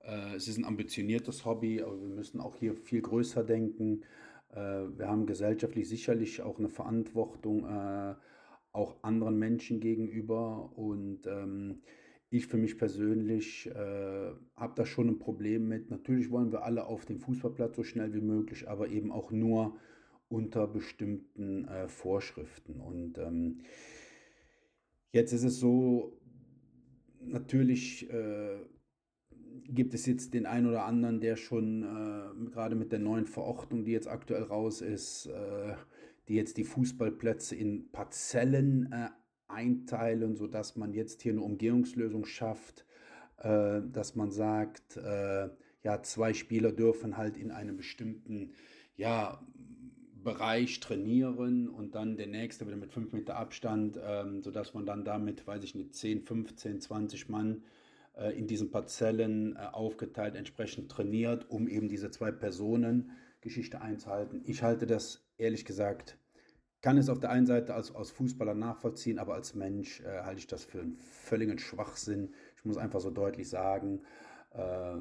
Äh, 0.00 0.34
es 0.34 0.48
ist 0.48 0.58
ein 0.58 0.64
ambitioniertes 0.64 1.44
Hobby, 1.44 1.80
aber 1.80 2.00
wir 2.00 2.08
müssen 2.08 2.40
auch 2.40 2.56
hier 2.56 2.74
viel 2.74 3.02
größer 3.02 3.44
denken. 3.44 4.02
Äh, 4.50 4.88
wir 4.98 5.06
haben 5.06 5.26
gesellschaftlich 5.26 5.88
sicherlich 5.88 6.42
auch 6.42 6.58
eine 6.58 6.70
Verantwortung, 6.70 7.66
äh, 7.66 8.16
auch 8.72 8.96
anderen 9.04 9.38
Menschen 9.38 9.78
gegenüber. 9.78 10.72
Und 10.76 11.28
ähm, 11.28 11.82
ich 12.32 12.46
für 12.46 12.56
mich 12.56 12.78
persönlich 12.78 13.66
äh, 13.66 14.32
habe 14.56 14.72
da 14.74 14.86
schon 14.86 15.08
ein 15.08 15.18
Problem 15.18 15.68
mit. 15.68 15.90
Natürlich 15.90 16.30
wollen 16.30 16.50
wir 16.50 16.64
alle 16.64 16.86
auf 16.86 17.04
den 17.04 17.18
Fußballplatz 17.18 17.76
so 17.76 17.84
schnell 17.84 18.14
wie 18.14 18.22
möglich, 18.22 18.68
aber 18.68 18.88
eben 18.88 19.12
auch 19.12 19.30
nur 19.30 19.76
unter 20.28 20.66
bestimmten 20.66 21.68
äh, 21.68 21.88
Vorschriften. 21.88 22.80
Und 22.80 23.18
ähm, 23.18 23.60
jetzt 25.12 25.34
ist 25.34 25.44
es 25.44 25.60
so, 25.60 26.18
natürlich 27.20 28.10
äh, 28.10 28.60
gibt 29.68 29.92
es 29.92 30.06
jetzt 30.06 30.32
den 30.32 30.46
einen 30.46 30.68
oder 30.68 30.86
anderen, 30.86 31.20
der 31.20 31.36
schon 31.36 31.82
äh, 31.82 32.50
gerade 32.50 32.76
mit 32.76 32.92
der 32.92 32.98
neuen 32.98 33.26
Verordnung, 33.26 33.84
die 33.84 33.92
jetzt 33.92 34.08
aktuell 34.08 34.44
raus 34.44 34.80
ist, 34.80 35.26
äh, 35.26 35.74
die 36.28 36.34
jetzt 36.34 36.56
die 36.56 36.64
Fußballplätze 36.64 37.54
in 37.56 37.90
Parzellen 37.92 38.90
äh, 38.90 39.10
einteilen, 39.52 40.36
sodass 40.36 40.76
man 40.76 40.92
jetzt 40.92 41.22
hier 41.22 41.32
eine 41.32 41.42
Umgehungslösung 41.42 42.24
schafft, 42.24 42.86
äh, 43.38 43.80
dass 43.92 44.14
man 44.14 44.30
sagt, 44.30 44.96
äh, 44.96 45.48
ja, 45.82 46.02
zwei 46.02 46.32
Spieler 46.34 46.72
dürfen 46.72 47.16
halt 47.16 47.36
in 47.36 47.50
einem 47.50 47.76
bestimmten 47.76 48.52
ja, 48.96 49.40
Bereich 50.22 50.78
trainieren 50.80 51.68
und 51.68 51.94
dann 51.94 52.16
der 52.16 52.28
nächste 52.28 52.66
wieder 52.66 52.76
mit 52.76 52.92
fünf 52.92 53.12
Meter 53.12 53.36
Abstand, 53.36 53.98
ähm, 54.02 54.42
sodass 54.42 54.74
man 54.74 54.86
dann 54.86 55.04
damit, 55.04 55.46
weiß 55.46 55.64
ich 55.64 55.74
nicht, 55.74 55.94
10, 55.94 56.22
15, 56.22 56.80
20 56.80 57.28
Mann 57.28 57.64
äh, 58.16 58.36
in 58.38 58.46
diesen 58.46 58.70
Parzellen 58.70 59.56
äh, 59.56 59.66
aufgeteilt 59.72 60.36
entsprechend 60.36 60.90
trainiert, 60.90 61.50
um 61.50 61.66
eben 61.66 61.88
diese 61.88 62.10
zwei 62.10 62.30
Personen 62.30 63.10
Geschichte 63.40 63.80
einzuhalten. 63.80 64.42
Ich 64.44 64.62
halte 64.62 64.86
das 64.86 65.26
ehrlich 65.38 65.64
gesagt 65.64 66.16
kann 66.82 66.98
es 66.98 67.08
auf 67.08 67.20
der 67.20 67.30
einen 67.30 67.46
Seite 67.46 67.74
als, 67.74 67.94
als 67.94 68.10
Fußballer 68.10 68.54
nachvollziehen, 68.54 69.18
aber 69.20 69.34
als 69.34 69.54
Mensch 69.54 70.00
äh, 70.00 70.22
halte 70.22 70.40
ich 70.40 70.48
das 70.48 70.64
für 70.64 70.80
einen 70.80 70.96
völligen 70.96 71.58
Schwachsinn. 71.58 72.34
Ich 72.56 72.64
muss 72.64 72.76
einfach 72.76 73.00
so 73.00 73.10
deutlich 73.10 73.48
sagen, 73.48 74.02
äh, 74.52 74.96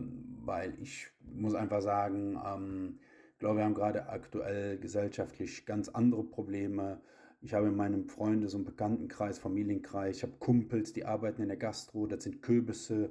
weil 0.46 0.76
ich 0.80 1.08
muss 1.34 1.56
einfach 1.56 1.82
sagen, 1.82 2.40
ähm, 2.46 3.00
ich 3.34 3.40
glaube, 3.40 3.58
wir 3.58 3.66
haben 3.66 3.74
gerade 3.74 4.10
aktuell 4.10 4.78
gesellschaftlich 4.78 5.66
ganz 5.66 5.90
andere 5.90 6.24
Probleme. 6.24 7.02
Ich 7.42 7.56
habe 7.56 7.70
in 7.70 7.76
meinem 7.76 8.06
Freundes- 8.08 8.54
und 8.54 8.66
Bekanntenkreis, 8.66 9.40
Familienkreis, 9.40 10.18
ich 10.18 10.24
habe 10.24 10.34
Kumpels, 10.38 10.94
die 10.94 11.06
arbeiten 11.06 11.42
in 11.42 11.48
der 11.48 11.58
Gastro, 11.58 12.06
das 12.06 12.24
sind 12.24 12.44
Kürbisse, 12.44 13.10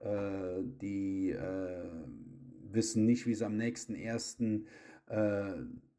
äh, 0.00 0.62
die 0.62 1.30
äh, 1.30 1.90
wissen 2.70 3.04
nicht, 3.06 3.26
wie 3.26 3.34
sie 3.34 3.44
am 3.44 3.56
nächsten 3.56 3.96
ersten 3.96 4.68
äh, 5.08 5.54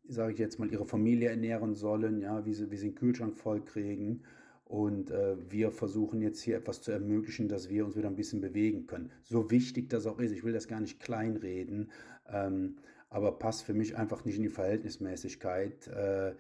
sage 0.08 0.34
ich 0.34 0.40
jetzt 0.40 0.60
mal, 0.60 0.72
ihre 0.72 0.86
Familie 0.86 1.30
ernähren 1.30 1.76
sollen, 1.76 2.22
ja, 2.22 2.46
wie 2.46 2.54
sie, 2.54 2.72
wie 2.72 2.78
sie 2.78 2.90
den 2.90 2.96
Kühlschrank 2.96 3.36
voll 3.36 3.64
kriegen. 3.64 4.22
Und 4.66 5.12
äh, 5.12 5.38
wir 5.50 5.72
versuchen 5.72 6.22
jetzt 6.22 6.42
hier 6.42 6.58
etwas 6.58 6.82
zu 6.82 6.92
ermöglichen, 6.92 7.48
dass 7.48 7.70
wir 7.70 7.86
uns 7.86 7.96
wieder 7.96 8.08
ein 8.08 8.16
bisschen 8.16 8.42
bewegen 8.42 8.88
können. 8.88 9.12
So 9.24 9.52
wichtig 9.52 9.90
das 9.90 10.08
auch 10.08 10.20
ist, 10.20 10.32
ich 10.32 10.44
will 10.44 10.54
das 10.54 10.68
gar 10.68 10.80
nicht 10.80 11.00
kleinreden, 11.00 11.92
ähm, 12.28 12.78
aber 13.10 13.38
passt 13.38 13.64
für 13.64 13.76
mich 13.76 13.96
einfach 13.96 14.26
nicht 14.26 14.38
in 14.38 14.44
die 14.44 14.50
Verhältnismäßigkeit. 14.50 15.88
Äh, 15.88 16.34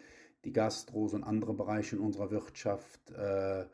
die 0.44 0.54
Gastros 0.54 1.14
und 1.14 1.24
andere 1.24 1.54
Bereiche 1.54 1.96
in 1.96 2.02
unserer 2.02 2.32
Wirtschaft 2.32 3.12
äh, 3.12 3.66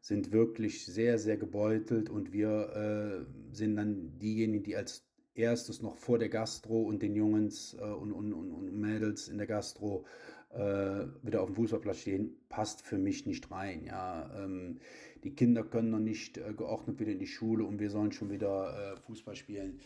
sind 0.00 0.32
wirklich 0.32 0.86
sehr, 0.86 1.18
sehr 1.18 1.36
gebeutelt 1.36 2.08
und 2.08 2.32
wir 2.32 3.26
äh, 3.26 3.54
sind 3.54 3.76
dann 3.76 4.18
diejenigen, 4.18 4.62
die 4.62 4.76
als 4.76 5.07
erstes 5.38 5.80
noch 5.80 5.96
vor 5.96 6.18
der 6.18 6.28
Gastro 6.28 6.82
und 6.82 7.02
den 7.02 7.14
Jungs 7.14 7.74
äh, 7.74 7.82
und, 7.82 8.12
und, 8.12 8.32
und, 8.32 8.50
und, 8.50 8.78
Mädels 8.78 9.28
in 9.28 9.38
der 9.38 9.46
Gastro 9.46 10.04
äh, 10.50 11.06
wieder 11.22 11.42
auf 11.42 11.48
dem 11.48 11.54
Fußballplatz 11.56 12.00
stehen, 12.00 12.36
passt 12.48 12.82
für 12.82 12.98
mich 12.98 13.26
nicht 13.26 13.50
rein. 13.50 13.84
Ja, 13.84 14.30
ähm, 14.36 14.80
die 15.24 15.34
Kinder 15.34 15.62
können 15.62 15.90
noch 15.90 15.98
nicht 16.00 16.38
äh, 16.38 16.52
geordnet 16.56 16.98
wieder 17.00 17.12
in 17.12 17.18
die 17.18 17.26
Schule 17.26 17.64
und 17.64 17.80
wir 17.80 17.90
sollen 17.90 18.12
schon 18.12 18.30
wieder 18.30 18.94
äh, 18.94 19.00
Fußball 19.00 19.36
spielen. 19.36 19.80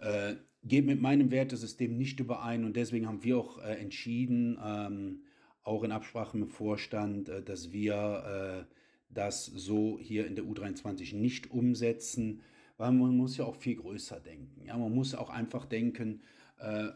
Äh, 0.00 0.34
geht 0.64 0.86
mit 0.86 1.00
meinem 1.00 1.30
Wertesystem 1.30 1.96
nicht 1.96 2.20
überein 2.20 2.64
und 2.64 2.76
deswegen 2.76 3.06
haben 3.06 3.24
wir 3.24 3.38
auch 3.38 3.58
äh, 3.58 3.74
entschieden, 3.74 4.58
ähm, 4.64 5.22
auch 5.64 5.84
in 5.84 5.92
Absprache 5.92 6.36
mit 6.36 6.48
dem 6.48 6.52
Vorstand, 6.52 7.30
dass 7.44 7.70
wir 7.70 8.66
das 9.08 9.46
so 9.46 9.96
hier 10.00 10.26
in 10.26 10.34
der 10.34 10.44
U23 10.44 11.14
nicht 11.14 11.52
umsetzen 11.52 12.40
weil 12.76 12.92
man 12.92 13.16
muss 13.16 13.36
ja 13.36 13.44
auch 13.44 13.56
viel 13.56 13.76
größer 13.76 14.20
denken. 14.20 14.64
Ja, 14.64 14.76
man 14.76 14.92
muss 14.92 15.14
auch 15.14 15.30
einfach 15.30 15.66
denken, 15.66 16.22
äh, 16.58 16.88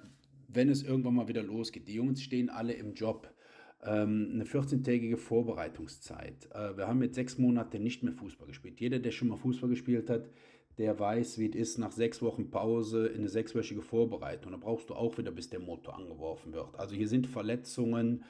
wenn 0.48 0.68
es 0.68 0.82
irgendwann 0.82 1.14
mal 1.14 1.28
wieder 1.28 1.42
losgeht. 1.42 1.88
Die 1.88 1.94
Jungs 1.94 2.22
stehen 2.22 2.50
alle 2.50 2.72
im 2.72 2.94
Job. 2.94 3.32
Ähm, 3.82 4.30
eine 4.32 4.44
14-tägige 4.44 5.16
Vorbereitungszeit. 5.16 6.48
Äh, 6.52 6.76
wir 6.76 6.88
haben 6.88 7.02
jetzt 7.02 7.14
sechs 7.14 7.38
Monate 7.38 7.78
nicht 7.78 8.02
mehr 8.02 8.14
Fußball 8.14 8.46
gespielt. 8.46 8.80
Jeder, 8.80 8.98
der 8.98 9.10
schon 9.10 9.28
mal 9.28 9.36
Fußball 9.36 9.68
gespielt 9.68 10.08
hat, 10.08 10.30
der 10.78 10.98
weiß, 10.98 11.38
wie 11.38 11.48
es 11.48 11.54
ist, 11.54 11.78
nach 11.78 11.92
sechs 11.92 12.20
Wochen 12.22 12.50
Pause 12.50 13.06
in 13.06 13.20
eine 13.20 13.28
sechswöchige 13.28 13.82
Vorbereitung. 13.82 14.52
Da 14.52 14.58
brauchst 14.58 14.90
du 14.90 14.94
auch 14.94 15.16
wieder, 15.18 15.30
bis 15.30 15.48
der 15.48 15.60
Motor 15.60 15.96
angeworfen 15.96 16.52
wird. 16.52 16.78
Also 16.78 16.94
hier 16.94 17.08
sind 17.08 17.26
Verletzungen, 17.26 18.24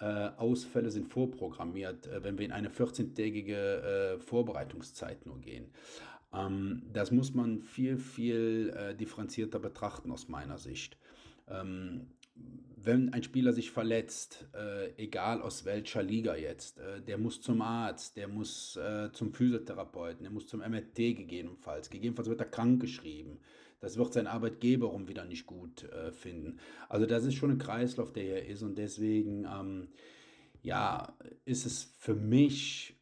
äh, 0.00 0.30
Ausfälle 0.36 0.90
sind 0.90 1.08
vorprogrammiert, 1.08 2.06
äh, 2.06 2.22
wenn 2.22 2.38
wir 2.38 2.46
in 2.46 2.52
eine 2.52 2.68
14-tägige 2.68 3.56
äh, 3.56 4.18
Vorbereitungszeit 4.20 5.26
nur 5.26 5.40
gehen. 5.40 5.72
Ähm, 6.32 6.82
das 6.92 7.10
muss 7.10 7.34
man 7.34 7.62
viel, 7.62 7.98
viel 7.98 8.74
äh, 8.76 8.94
differenzierter 8.94 9.58
betrachten 9.58 10.10
aus 10.10 10.28
meiner 10.28 10.58
Sicht. 10.58 10.98
Ähm, 11.48 12.08
wenn 12.80 13.12
ein 13.12 13.22
Spieler 13.22 13.52
sich 13.52 13.70
verletzt, 13.70 14.46
äh, 14.54 14.92
egal 14.96 15.42
aus 15.42 15.64
welcher 15.64 16.02
Liga 16.02 16.36
jetzt, 16.36 16.78
äh, 16.78 17.02
der 17.02 17.18
muss 17.18 17.40
zum 17.40 17.60
Arzt, 17.60 18.16
der 18.16 18.28
muss 18.28 18.76
äh, 18.76 19.10
zum 19.12 19.32
Physiotherapeuten, 19.32 20.22
der 20.22 20.30
muss 20.30 20.46
zum 20.46 20.60
MRT 20.60 20.94
gegebenenfalls. 20.94 21.90
Gegebenenfalls 21.90 22.28
wird 22.28 22.40
er 22.40 22.46
krankgeschrieben. 22.46 23.40
Das 23.80 23.96
wird 23.96 24.12
sein 24.12 24.26
Arbeitgeber 24.26 24.92
um 24.92 25.08
wieder 25.08 25.24
nicht 25.24 25.46
gut 25.46 25.84
äh, 25.84 26.12
finden. 26.12 26.58
Also 26.88 27.06
das 27.06 27.24
ist 27.24 27.34
schon 27.34 27.52
ein 27.52 27.58
Kreislauf, 27.58 28.12
der 28.12 28.24
hier 28.24 28.46
ist 28.46 28.62
und 28.62 28.76
deswegen, 28.78 29.44
ähm, 29.44 29.88
ja, 30.62 31.16
ist 31.44 31.66
es 31.66 31.94
für 31.98 32.14
mich, 32.14 32.97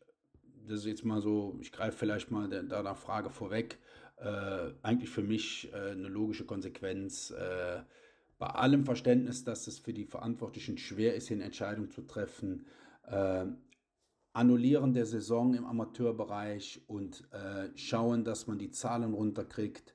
das 0.68 0.80
ist 0.80 0.86
jetzt 0.86 1.04
mal 1.04 1.20
so, 1.20 1.56
ich 1.60 1.72
greife 1.72 1.96
vielleicht 1.98 2.30
mal 2.30 2.48
da 2.48 2.82
der 2.82 2.94
Frage 2.94 3.30
vorweg, 3.30 3.78
äh, 4.16 4.70
eigentlich 4.82 5.10
für 5.10 5.22
mich 5.22 5.72
äh, 5.72 5.90
eine 5.90 6.08
logische 6.08 6.44
Konsequenz, 6.44 7.32
bei 8.38 8.48
allem 8.48 8.84
Verständnis, 8.84 9.44
dass 9.44 9.66
es 9.66 9.78
für 9.78 9.94
die 9.94 10.04
Verantwortlichen 10.04 10.76
schwer 10.76 11.14
ist, 11.14 11.28
hier 11.28 11.36
eine 11.36 11.44
Entscheidung 11.44 11.90
zu 11.90 12.02
treffen, 12.02 12.66
äh, 13.04 13.46
annullieren 14.32 14.92
der 14.92 15.06
Saison 15.06 15.54
im 15.54 15.64
Amateurbereich 15.64 16.82
und 16.86 17.26
äh, 17.32 17.70
schauen, 17.74 18.24
dass 18.24 18.46
man 18.46 18.58
die 18.58 18.70
Zahlen 18.70 19.14
runterkriegt 19.14 19.94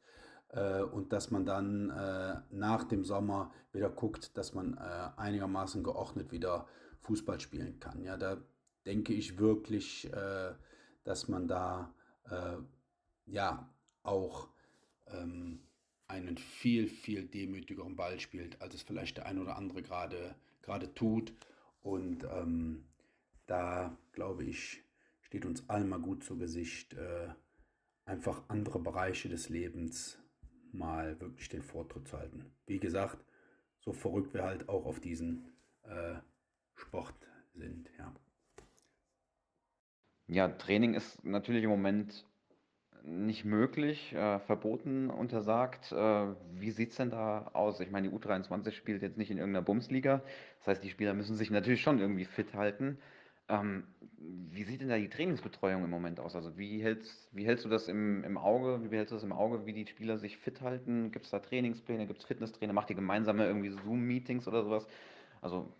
äh, 0.49 0.81
und 0.81 1.13
dass 1.13 1.29
man 1.29 1.45
dann 1.45 1.91
äh, 1.91 2.37
nach 2.49 2.83
dem 2.85 3.05
Sommer 3.05 3.51
wieder 3.71 3.89
guckt, 3.89 4.35
dass 4.37 4.55
man 4.55 4.73
äh, 4.77 5.09
einigermaßen 5.17 5.83
geordnet 5.83 6.31
wieder 6.31 6.65
Fußball 7.01 7.39
spielen 7.39 7.79
kann. 7.79 8.03
Ja, 8.03 8.17
da 8.17 8.37
denke 8.85 9.13
ich 9.13 9.37
wirklich, 9.37 10.11
äh, 10.11 10.53
dass 11.03 11.27
man 11.27 11.47
da 11.47 11.93
ja 13.25 13.69
auch 14.03 14.47
ähm, 15.07 15.59
einen 16.07 16.37
viel, 16.37 16.87
viel 16.87 17.25
demütigeren 17.25 17.95
Ball 17.95 18.19
spielt, 18.19 18.61
als 18.61 18.75
es 18.75 18.81
vielleicht 18.83 19.17
der 19.17 19.25
ein 19.25 19.39
oder 19.39 19.55
andere 19.57 19.81
gerade, 19.81 20.35
gerade 20.61 20.93
tut. 20.93 21.33
Und 21.81 22.23
ähm, 22.25 22.85
da, 23.47 23.97
glaube 24.11 24.43
ich, 24.43 24.83
steht 25.21 25.45
uns 25.45 25.67
allen 25.69 25.89
mal 25.89 25.99
gut 25.99 26.23
zu 26.23 26.37
Gesicht, 26.37 26.93
äh, 26.93 27.29
einfach 28.05 28.43
andere 28.49 28.79
Bereiche 28.79 29.29
des 29.29 29.49
Lebens 29.49 30.19
mal 30.71 31.19
wirklich 31.19 31.49
den 31.49 31.63
Vortritt 31.63 32.07
zu 32.07 32.17
halten. 32.17 32.45
Wie 32.65 32.79
gesagt, 32.79 33.17
so 33.79 33.93
verrückt 33.93 34.33
wir 34.33 34.43
halt 34.43 34.69
auch 34.69 34.85
auf 34.85 34.99
diesen 34.99 35.53
äh, 35.83 36.15
Sport 36.75 37.15
sind, 37.53 37.89
ja. 37.97 38.13
Ja, 40.31 40.47
Training 40.47 40.93
ist 40.93 41.25
natürlich 41.25 41.63
im 41.65 41.69
Moment 41.69 42.25
nicht 43.03 43.43
möglich, 43.43 44.13
äh, 44.13 44.39
verboten, 44.39 45.09
untersagt. 45.09 45.91
Äh, 45.91 46.27
wie 46.53 46.71
sieht 46.71 46.91
es 46.91 46.95
denn 46.95 47.09
da 47.09 47.49
aus? 47.51 47.81
Ich 47.81 47.91
meine, 47.91 48.07
die 48.09 48.15
U23 48.15 48.71
spielt 48.71 49.01
jetzt 49.01 49.17
nicht 49.17 49.29
in 49.29 49.37
irgendeiner 49.37 49.65
Bumsliga. 49.65 50.21
Das 50.59 50.67
heißt, 50.67 50.83
die 50.85 50.89
Spieler 50.89 51.13
müssen 51.15 51.35
sich 51.35 51.51
natürlich 51.51 51.81
schon 51.81 51.99
irgendwie 51.99 52.23
fit 52.23 52.53
halten. 52.53 52.97
Ähm, 53.49 53.83
wie 54.17 54.63
sieht 54.63 54.79
denn 54.79 54.87
da 54.87 54.97
die 54.97 55.09
Trainingsbetreuung 55.09 55.83
im 55.83 55.89
Moment 55.89 56.21
aus? 56.21 56.33
Also 56.33 56.57
wie 56.57 56.81
hältst, 56.81 57.27
wie 57.35 57.45
hältst 57.45 57.65
du 57.65 57.69
das 57.69 57.89
im, 57.89 58.23
im 58.23 58.37
Auge? 58.37 58.81
Wie 58.85 58.87
behältst 58.87 59.11
du 59.11 59.15
das 59.17 59.23
im 59.25 59.33
Auge, 59.33 59.65
wie 59.65 59.73
die 59.73 59.85
Spieler 59.85 60.17
sich 60.17 60.37
fit 60.37 60.61
halten? 60.61 61.11
Gibt 61.11 61.25
es 61.25 61.31
da 61.31 61.39
Trainingspläne? 61.39 62.07
Gibt 62.07 62.19
es 62.21 62.25
Fitnesstrainer? 62.25 62.71
Macht 62.71 62.89
ihr 62.89 62.95
gemeinsame 62.95 63.45
irgendwie 63.45 63.71
Zoom-Meetings 63.71 64.47
oder 64.47 64.63
sowas? 64.63 64.87
Also 65.41 65.73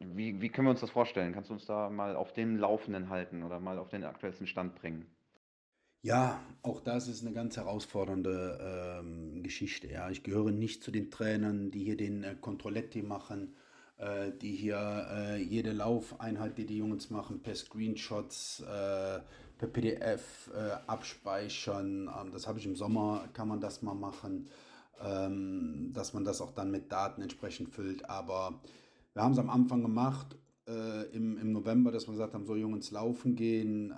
wie, 0.00 0.40
wie 0.40 0.48
können 0.48 0.66
wir 0.66 0.72
uns 0.72 0.80
das 0.80 0.90
vorstellen? 0.90 1.32
Kannst 1.32 1.50
du 1.50 1.54
uns 1.54 1.66
da 1.66 1.90
mal 1.90 2.16
auf 2.16 2.32
den 2.32 2.58
Laufenden 2.58 3.08
halten 3.08 3.42
oder 3.42 3.60
mal 3.60 3.78
auf 3.78 3.88
den 3.88 4.04
aktuellsten 4.04 4.46
Stand 4.46 4.74
bringen? 4.76 5.06
Ja, 6.02 6.40
auch 6.62 6.80
das 6.80 7.08
ist 7.08 7.22
eine 7.22 7.34
ganz 7.34 7.56
herausfordernde 7.56 9.00
ähm, 9.00 9.42
Geschichte. 9.42 9.88
Ja, 9.88 10.10
ich 10.10 10.22
gehöre 10.22 10.52
nicht 10.52 10.82
zu 10.84 10.92
den 10.92 11.10
Trainern, 11.10 11.72
die 11.72 11.82
hier 11.82 11.96
den 11.96 12.22
äh, 12.22 12.36
Controletti 12.40 13.02
machen, 13.02 13.56
äh, 13.96 14.30
die 14.30 14.54
hier 14.54 15.08
äh, 15.10 15.42
jede 15.42 15.72
Laufeinheit, 15.72 16.56
die 16.56 16.66
die 16.66 16.78
Jungs 16.78 17.10
machen, 17.10 17.42
per 17.42 17.56
Screenshots, 17.56 18.60
äh, 18.60 19.20
per 19.58 19.68
PDF 19.72 20.50
äh, 20.54 20.70
abspeichern. 20.86 22.08
Ähm, 22.08 22.30
das 22.32 22.46
habe 22.46 22.60
ich 22.60 22.66
im 22.66 22.76
Sommer, 22.76 23.28
kann 23.32 23.48
man 23.48 23.60
das 23.60 23.82
mal 23.82 23.94
machen, 23.94 24.48
ähm, 25.04 25.90
dass 25.92 26.14
man 26.14 26.24
das 26.24 26.40
auch 26.40 26.52
dann 26.52 26.70
mit 26.70 26.92
Daten 26.92 27.22
entsprechend 27.22 27.70
füllt. 27.70 28.08
Aber 28.08 28.60
wir 29.14 29.22
haben 29.22 29.32
es 29.32 29.38
am 29.38 29.50
Anfang 29.50 29.82
gemacht, 29.82 30.36
äh, 30.66 31.04
im, 31.14 31.38
im 31.38 31.52
November, 31.52 31.90
dass 31.92 32.06
wir 32.06 32.12
gesagt 32.12 32.34
haben, 32.34 32.46
so 32.46 32.56
Jungs 32.56 32.90
laufen 32.90 33.34
gehen 33.34 33.92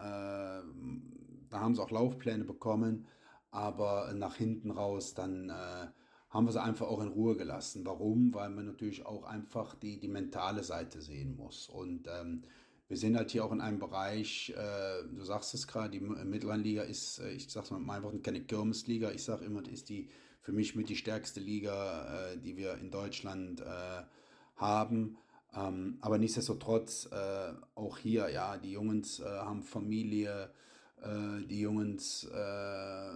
da 1.50 1.60
haben 1.60 1.74
sie 1.74 1.82
auch 1.82 1.90
Laufpläne 1.90 2.44
bekommen, 2.44 3.06
aber 3.50 4.12
nach 4.14 4.36
hinten 4.36 4.70
raus 4.70 5.14
dann 5.14 5.50
äh, 5.50 5.86
haben 6.30 6.46
wir 6.46 6.52
sie 6.52 6.62
einfach 6.62 6.86
auch 6.86 7.02
in 7.02 7.08
Ruhe 7.08 7.36
gelassen. 7.36 7.84
Warum? 7.84 8.32
Weil 8.32 8.50
man 8.50 8.66
natürlich 8.66 9.04
auch 9.04 9.24
einfach 9.24 9.74
die, 9.74 9.98
die 9.98 10.08
mentale 10.08 10.62
Seite 10.62 11.02
sehen 11.02 11.34
muss. 11.36 11.68
Und 11.68 12.06
ähm, 12.06 12.44
wir 12.86 12.96
sind 12.96 13.16
halt 13.16 13.32
hier 13.32 13.44
auch 13.44 13.52
in 13.52 13.60
einem 13.60 13.80
Bereich, 13.80 14.54
äh, 14.56 15.08
du 15.12 15.24
sagst 15.24 15.54
es 15.54 15.66
gerade, 15.66 15.90
die 15.90 16.00
Mittelrheinliga 16.00 16.82
ist, 16.82 17.18
äh, 17.18 17.32
ich 17.32 17.50
sag's 17.50 17.72
mal 17.72 17.96
einfach 17.96 18.12
keine 18.22 18.42
Kirmesliga, 18.42 19.10
ich 19.10 19.24
sage 19.24 19.44
immer, 19.44 19.62
das 19.62 19.74
ist 19.74 19.88
die 19.88 20.08
für 20.40 20.52
mich 20.52 20.74
mit 20.74 20.88
die 20.88 20.96
stärkste 20.96 21.40
Liga, 21.40 22.30
äh, 22.32 22.38
die 22.38 22.56
wir 22.56 22.78
in 22.78 22.90
Deutschland 22.90 23.60
äh, 23.60 24.02
haben. 24.60 25.16
Ähm, 25.54 25.98
aber 26.00 26.18
nichtsdestotrotz, 26.18 27.08
äh, 27.10 27.52
auch 27.74 27.98
hier, 27.98 28.30
ja, 28.30 28.56
die 28.56 28.72
Jungs 28.72 29.20
äh, 29.20 29.24
haben 29.24 29.62
Familie, 29.62 30.50
äh, 31.02 31.44
die 31.46 31.60
Jungs 31.60 32.24
äh, 32.24 33.10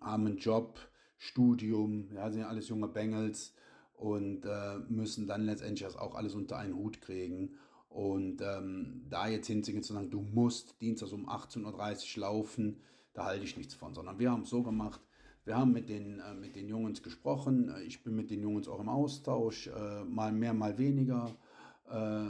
haben 0.00 0.26
einen 0.26 0.36
Job, 0.36 0.78
Studium, 1.16 2.08
ja, 2.14 2.30
sind 2.30 2.42
ja 2.42 2.48
alles 2.48 2.68
junge 2.68 2.88
Bengels 2.88 3.54
und 3.96 4.44
äh, 4.44 4.78
müssen 4.88 5.26
dann 5.26 5.46
letztendlich 5.46 5.82
das 5.82 5.96
auch 5.96 6.14
alles 6.14 6.34
unter 6.34 6.58
einen 6.58 6.74
Hut 6.74 7.00
kriegen. 7.00 7.56
Und 7.88 8.42
ähm, 8.42 9.06
da 9.08 9.28
jetzt 9.28 9.46
hinzugehen 9.46 9.82
zu 9.82 9.92
sagen, 9.92 10.10
du 10.10 10.20
musst 10.20 10.80
Dienstags 10.80 11.12
um 11.12 11.28
18.30 11.28 12.16
Uhr 12.16 12.20
laufen, 12.20 12.80
da 13.12 13.24
halte 13.24 13.44
ich 13.44 13.56
nichts 13.56 13.74
von, 13.74 13.94
sondern 13.94 14.18
wir 14.18 14.30
haben 14.30 14.42
es 14.42 14.50
so 14.50 14.62
gemacht, 14.62 15.00
wir 15.44 15.56
haben 15.56 15.72
mit 15.72 15.88
den, 15.88 16.20
äh, 16.20 16.34
mit 16.34 16.54
den 16.56 16.68
Jungs 16.68 17.02
gesprochen, 17.02 17.72
ich 17.86 18.02
bin 18.02 18.16
mit 18.16 18.30
den 18.30 18.42
Jungs 18.42 18.68
auch 18.68 18.80
im 18.80 18.88
Austausch, 18.88 19.68
äh, 19.68 20.04
mal 20.04 20.32
mehr, 20.32 20.54
mal 20.54 20.78
weniger. 20.78 21.30
Äh, 21.90 22.24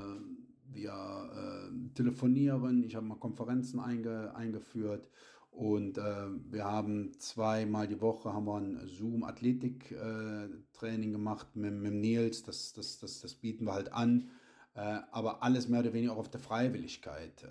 wir 0.73 0.93
äh, 0.93 1.71
telefonieren, 1.95 2.83
ich 2.83 2.97
habe 2.97 3.07
mal 3.07 3.17
Konferenzen 3.17 3.81
einge, 3.81 4.35
eingeführt. 4.35 5.09
Und 5.51 5.99
äh, 5.99 6.29
wir 6.51 6.65
haben 6.65 7.13
zweimal 7.21 7.87
die 7.87 8.01
Woche 8.01 8.33
haben 8.33 8.47
wir 8.47 8.57
ein 8.57 8.81
Zoom-Athletik-Training 8.89 11.11
äh, 11.11 11.13
gemacht 11.13 11.55
mit, 11.55 11.75
mit 11.75 11.93
Nils, 11.93 12.43
das, 12.43 12.73
das, 12.73 12.99
das, 12.99 13.21
das 13.21 13.35
bieten 13.35 13.67
wir 13.67 13.75
halt 13.75 13.93
an, 13.93 14.31
äh, 14.75 14.99
aber 15.13 15.45
alles 15.45 15.69
mehr 15.69 15.81
oder 15.81 15.93
weniger 15.93 16.15
auch 16.15 16.19
auf 16.19 16.31
der 16.31 16.41
Freiwilligkeit. 16.41 17.47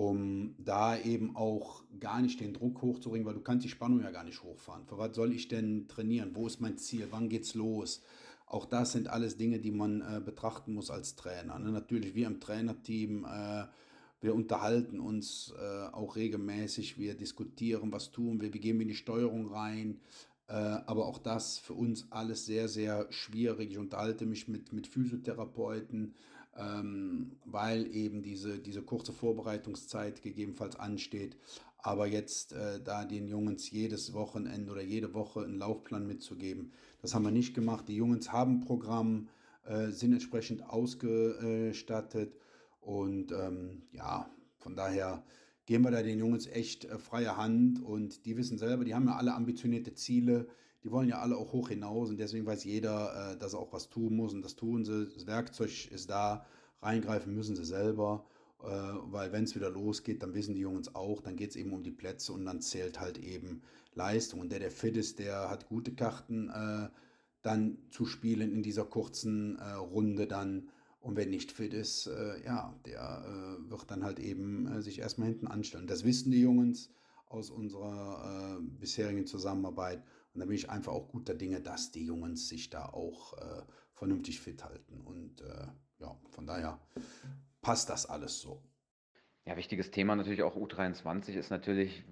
Um 0.00 0.54
da 0.56 0.98
eben 0.98 1.36
auch 1.36 1.84
gar 2.00 2.22
nicht 2.22 2.40
den 2.40 2.54
Druck 2.54 2.80
hochzubringen, 2.80 3.26
weil 3.26 3.34
du 3.34 3.42
kannst 3.42 3.66
die 3.66 3.68
Spannung 3.68 4.00
ja 4.00 4.10
gar 4.10 4.24
nicht 4.24 4.42
hochfahren. 4.42 4.86
Für 4.86 4.96
was 4.96 5.14
soll 5.14 5.30
ich 5.30 5.48
denn 5.48 5.88
trainieren? 5.88 6.30
Wo 6.32 6.46
ist 6.46 6.58
mein 6.58 6.78
Ziel? 6.78 7.08
Wann 7.10 7.28
geht's 7.28 7.54
los? 7.54 8.00
Auch 8.46 8.64
das 8.64 8.92
sind 8.92 9.08
alles 9.08 9.36
Dinge, 9.36 9.58
die 9.58 9.70
man 9.70 10.00
äh, 10.00 10.22
betrachten 10.24 10.72
muss 10.72 10.90
als 10.90 11.16
Trainer. 11.16 11.58
Ne? 11.58 11.70
Natürlich, 11.70 12.14
wir 12.14 12.28
im 12.28 12.40
Trainerteam, 12.40 13.26
äh, 13.26 13.66
wir 14.22 14.34
unterhalten 14.34 15.00
uns 15.00 15.52
äh, 15.60 15.92
auch 15.92 16.16
regelmäßig, 16.16 16.96
wir 16.96 17.14
diskutieren, 17.14 17.92
was 17.92 18.10
tun 18.10 18.40
wir, 18.40 18.54
wie 18.54 18.60
gehen 18.60 18.78
wir 18.78 18.84
in 18.84 18.88
die 18.88 18.94
Steuerung 18.94 19.48
rein. 19.48 20.00
Äh, 20.48 20.54
aber 20.54 21.08
auch 21.08 21.18
das 21.18 21.58
für 21.58 21.74
uns 21.74 22.06
alles 22.08 22.46
sehr, 22.46 22.68
sehr 22.68 23.06
schwierig. 23.12 23.72
Ich 23.72 23.78
unterhalte 23.78 24.24
mich 24.24 24.48
mit, 24.48 24.72
mit 24.72 24.86
Physiotherapeuten, 24.86 26.14
ähm, 26.60 27.32
weil 27.44 27.94
eben 27.94 28.22
diese, 28.22 28.58
diese 28.58 28.82
kurze 28.82 29.12
Vorbereitungszeit 29.12 30.22
gegebenenfalls 30.22 30.76
ansteht. 30.76 31.36
Aber 31.78 32.06
jetzt 32.06 32.52
äh, 32.52 32.80
da 32.82 33.04
den 33.04 33.26
Jungs 33.26 33.70
jedes 33.70 34.12
Wochenende 34.12 34.70
oder 34.70 34.82
jede 34.82 35.14
Woche 35.14 35.40
einen 35.44 35.58
Laufplan 35.58 36.06
mitzugeben, 36.06 36.72
das 37.00 37.14
haben 37.14 37.24
wir 37.24 37.30
nicht 37.30 37.54
gemacht. 37.54 37.88
Die 37.88 37.96
Jungs 37.96 38.30
haben 38.30 38.60
Programm, 38.60 39.28
äh, 39.64 39.88
sind 39.88 40.12
entsprechend 40.12 40.62
ausgestattet 40.68 42.34
und 42.80 43.32
ähm, 43.32 43.82
ja, 43.92 44.28
von 44.58 44.76
daher 44.76 45.22
geben 45.64 45.84
wir 45.84 45.90
da 45.90 46.02
den 46.02 46.18
Jungs 46.18 46.46
echt 46.46 46.84
äh, 46.84 46.98
freie 46.98 47.36
Hand 47.36 47.82
und 47.82 48.26
die 48.26 48.36
wissen 48.36 48.58
selber, 48.58 48.84
die 48.84 48.94
haben 48.94 49.06
ja 49.06 49.16
alle 49.16 49.34
ambitionierte 49.34 49.94
Ziele, 49.94 50.48
die 50.82 50.90
wollen 50.90 51.08
ja 51.08 51.18
alle 51.20 51.36
auch 51.36 51.52
hoch 51.52 51.68
hinaus 51.68 52.10
und 52.10 52.18
deswegen 52.18 52.46
weiß 52.46 52.64
jeder, 52.64 53.32
äh, 53.32 53.38
dass 53.38 53.52
er 53.54 53.60
auch 53.60 53.72
was 53.72 53.90
tun 53.90 54.16
muss 54.16 54.32
und 54.32 54.42
das 54.42 54.56
tun 54.56 54.84
sie. 54.84 55.08
Das 55.12 55.26
Werkzeug 55.26 55.90
ist 55.90 56.10
da, 56.10 56.44
reingreifen 56.82 57.34
müssen 57.34 57.56
sie 57.56 57.64
selber, 57.64 58.24
äh, 58.62 58.66
weil 58.66 59.32
wenn 59.32 59.44
es 59.44 59.54
wieder 59.54 59.70
losgeht, 59.70 60.22
dann 60.22 60.34
wissen 60.34 60.54
die 60.54 60.62
Jungs 60.62 60.94
auch, 60.94 61.20
dann 61.20 61.36
geht 61.36 61.50
es 61.50 61.56
eben 61.56 61.72
um 61.72 61.82
die 61.82 61.90
Plätze 61.90 62.32
und 62.32 62.44
dann 62.44 62.60
zählt 62.60 63.00
halt 63.00 63.18
eben 63.18 63.62
Leistung. 63.94 64.40
Und 64.40 64.52
der, 64.52 64.60
der 64.60 64.70
fit 64.70 64.96
ist, 64.96 65.18
der 65.18 65.50
hat 65.50 65.68
gute 65.68 65.92
Karten 65.92 66.48
äh, 66.48 66.88
dann 67.42 67.78
zu 67.90 68.06
spielen 68.06 68.52
in 68.52 68.62
dieser 68.62 68.84
kurzen 68.84 69.58
äh, 69.58 69.72
Runde 69.72 70.26
dann 70.26 70.68
und 71.00 71.16
wer 71.16 71.26
nicht 71.26 71.52
fit 71.52 71.72
ist, 71.72 72.06
äh, 72.08 72.44
ja, 72.44 72.74
der 72.84 73.24
äh, 73.24 73.70
wird 73.70 73.90
dann 73.90 74.04
halt 74.04 74.20
eben 74.20 74.66
äh, 74.66 74.82
sich 74.82 74.98
erstmal 74.98 75.28
hinten 75.28 75.46
anstellen. 75.46 75.86
Das 75.86 76.04
wissen 76.04 76.30
die 76.30 76.42
Jungs 76.42 76.90
aus 77.26 77.50
unserer 77.50 78.58
äh, 78.58 78.62
bisherigen 78.78 79.26
Zusammenarbeit 79.26 80.02
Und 80.40 80.44
da 80.44 80.48
bin 80.48 80.56
ich 80.56 80.70
einfach 80.70 80.92
auch 80.92 81.08
guter 81.08 81.34
Dinge, 81.34 81.60
dass 81.60 81.90
die 81.90 82.06
Jungs 82.06 82.48
sich 82.48 82.70
da 82.70 82.86
auch 82.86 83.36
äh, 83.36 83.62
vernünftig 83.92 84.40
fit 84.40 84.64
halten. 84.64 84.98
Und 85.02 85.42
äh, 85.42 85.66
ja, 85.98 86.16
von 86.30 86.46
daher 86.46 86.80
passt 87.60 87.90
das 87.90 88.06
alles 88.06 88.40
so. 88.40 88.62
Ja, 89.44 89.58
wichtiges 89.58 89.90
Thema 89.90 90.16
natürlich 90.16 90.42
auch 90.42 90.56
U23 90.56 91.34
ist 91.34 91.50
natürlich, 91.50 92.02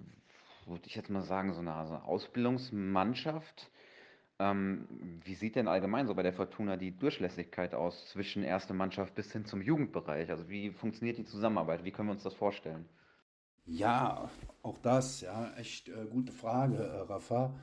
würde 0.67 0.85
ich 0.85 0.93
jetzt 0.93 1.09
mal 1.09 1.23
sagen, 1.23 1.53
so 1.53 1.59
eine, 1.59 1.87
so 1.87 1.95
eine 1.95 2.03
Ausbildungsmannschaft. 2.03 3.71
Ähm, 4.37 4.87
wie 5.25 5.33
sieht 5.33 5.55
denn 5.55 5.67
allgemein 5.67 6.05
so 6.05 6.13
bei 6.13 6.21
der 6.21 6.33
Fortuna 6.33 6.77
die 6.77 6.95
Durchlässigkeit 6.95 7.73
aus 7.73 8.09
zwischen 8.09 8.43
erste 8.43 8.75
Mannschaft 8.75 9.15
bis 9.15 9.31
hin 9.31 9.45
zum 9.45 9.63
Jugendbereich? 9.63 10.29
Also 10.29 10.47
wie 10.49 10.69
funktioniert 10.69 11.17
die 11.17 11.25
Zusammenarbeit? 11.25 11.83
Wie 11.83 11.89
können 11.91 12.09
wir 12.09 12.13
uns 12.13 12.21
das 12.21 12.35
vorstellen? 12.35 12.87
Ja, 13.65 14.29
auch 14.61 14.77
das, 14.77 15.21
ja, 15.21 15.51
echt 15.57 15.89
äh, 15.89 16.05
gute 16.05 16.31
Frage, 16.31 16.77
äh, 16.77 17.11
Rafa. 17.11 17.55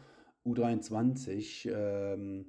U23 0.47 1.71
ähm, 1.71 2.47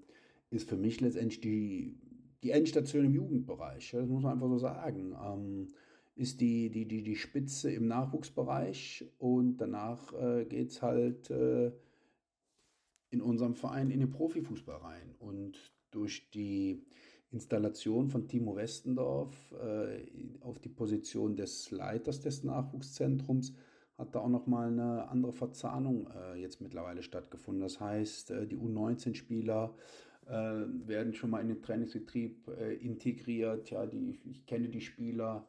ist 0.49 0.69
für 0.69 0.77
mich 0.77 1.01
letztendlich 1.01 1.41
die, 1.41 1.97
die 2.43 2.51
Endstation 2.51 3.05
im 3.05 3.15
Jugendbereich. 3.15 3.91
Das 3.91 4.07
muss 4.07 4.23
man 4.23 4.33
einfach 4.33 4.49
so 4.49 4.57
sagen. 4.57 5.15
Ähm, 5.21 5.67
ist 6.15 6.41
die, 6.41 6.69
die, 6.69 6.88
die, 6.88 7.03
die 7.03 7.15
Spitze 7.15 7.71
im 7.71 7.88
Nachwuchsbereich 7.88 9.05
und 9.19 9.57
danach 9.57 10.13
äh, 10.13 10.45
geht 10.45 10.71
es 10.71 10.81
halt 10.81 11.29
äh, 11.29 11.71
in 13.10 13.21
unserem 13.21 13.53
Verein 13.53 13.91
in 13.91 13.99
den 13.99 14.10
Profifußball 14.10 14.77
rein. 14.77 15.15
Und 15.19 15.57
durch 15.91 16.29
die 16.31 16.83
Installation 17.31 18.10
von 18.10 18.27
Timo 18.27 18.55
Westendorf 18.55 19.36
äh, 19.62 20.07
auf 20.41 20.60
die 20.60 20.69
Position 20.69 21.36
des 21.36 21.71
Leiters 21.71 22.19
des 22.19 22.43
Nachwuchszentrums 22.43 23.53
hat 23.97 24.13
da 24.13 24.19
auch 24.19 24.29
nochmal 24.29 24.67
eine 24.67 25.10
andere 25.10 25.33
Verzahnung 25.33 26.07
äh, 26.15 26.39
jetzt 26.39 26.62
mittlerweile 26.62 27.01
stattgefunden. 27.01 27.62
Das 27.62 27.79
heißt, 27.79 28.31
äh, 28.31 28.47
die 28.47 28.57
U19-Spieler 28.57 29.73
äh, 30.27 30.31
werden 30.31 31.13
schon 31.13 31.31
mal 31.31 31.41
in 31.41 31.47
den 31.47 31.62
Trainingsbetrieb 31.62 32.47
äh, 32.60 32.75
integriert. 32.75 33.71
Ja, 33.71 33.86
die, 33.86 34.19
ich 34.25 34.45
kenne 34.45 34.69
die 34.69 34.81
Spieler. 34.81 35.47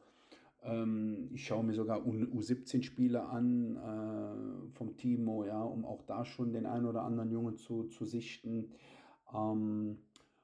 Ähm, 0.63 1.29
ich 1.31 1.45
schaue 1.45 1.63
mir 1.63 1.73
sogar 1.73 1.99
U17-Spiele 1.99 3.23
an 3.23 3.75
äh, 3.75 4.71
vom 4.75 4.97
Timo, 4.97 5.45
ja, 5.45 5.61
um 5.61 5.85
auch 5.85 6.01
da 6.03 6.25
schon 6.25 6.51
den 6.51 6.65
einen 6.65 6.85
oder 6.85 7.03
anderen 7.03 7.31
Jungen 7.31 7.55
zu, 7.55 7.83
zu 7.83 8.05
sichten. 8.05 8.71
Ähm, 9.31 9.99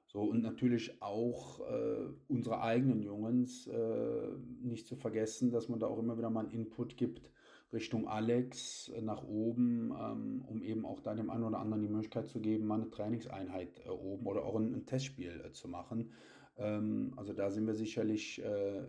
so, 0.05 0.21
und 0.21 0.43
natürlich 0.43 1.01
auch 1.01 1.59
äh, 1.61 2.05
unsere 2.27 2.61
eigenen 2.61 3.01
Jungs 3.01 3.65
äh, 3.67 4.29
nicht 4.61 4.85
zu 4.85 4.95
vergessen, 4.95 5.51
dass 5.51 5.69
man 5.69 5.79
da 5.79 5.87
auch 5.87 5.97
immer 5.97 6.17
wieder 6.17 6.29
mal 6.29 6.41
einen 6.41 6.51
Input 6.51 6.95
gibt 6.97 7.31
Richtung 7.75 8.07
Alex 8.07 8.89
äh, 8.89 9.01
nach 9.01 9.23
oben, 9.23 9.91
ähm, 9.91 10.43
um 10.47 10.63
eben 10.63 10.85
auch 10.85 11.01
da 11.01 11.13
dem 11.13 11.29
einen 11.29 11.43
oder 11.43 11.59
anderen 11.59 11.83
die 11.83 11.89
Möglichkeit 11.89 12.27
zu 12.27 12.39
geben, 12.39 12.65
mal 12.65 12.81
eine 12.81 12.89
Trainingseinheit 12.89 13.81
äh, 13.85 13.89
oben 13.89 14.25
oder 14.25 14.43
auch 14.43 14.55
ein, 14.55 14.73
ein 14.73 14.85
Testspiel 14.85 15.43
äh, 15.45 15.51
zu 15.51 15.67
machen. 15.67 16.11
Ähm, 16.57 17.13
also 17.17 17.33
da 17.33 17.51
sind 17.51 17.67
wir 17.67 17.75
sicherlich 17.75 18.41
äh, 18.43 18.81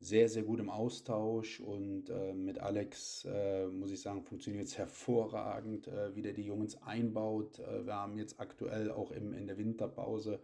sehr, 0.00 0.28
sehr 0.28 0.44
gut 0.44 0.60
im 0.60 0.70
Austausch 0.70 1.58
und 1.58 2.08
äh, 2.10 2.32
mit 2.32 2.60
Alex, 2.60 3.24
äh, 3.24 3.66
muss 3.66 3.90
ich 3.90 4.00
sagen, 4.00 4.22
funktioniert 4.22 4.66
es 4.66 4.78
hervorragend, 4.78 5.90
wie 6.14 6.22
der 6.22 6.34
die 6.34 6.44
Jungs 6.44 6.80
einbaut. 6.82 7.58
Wir 7.58 7.94
haben 7.94 8.16
jetzt 8.16 8.38
aktuell 8.38 8.92
auch 8.92 9.10
im, 9.10 9.32
in 9.32 9.48
der 9.48 9.58
Winterpause, 9.58 10.38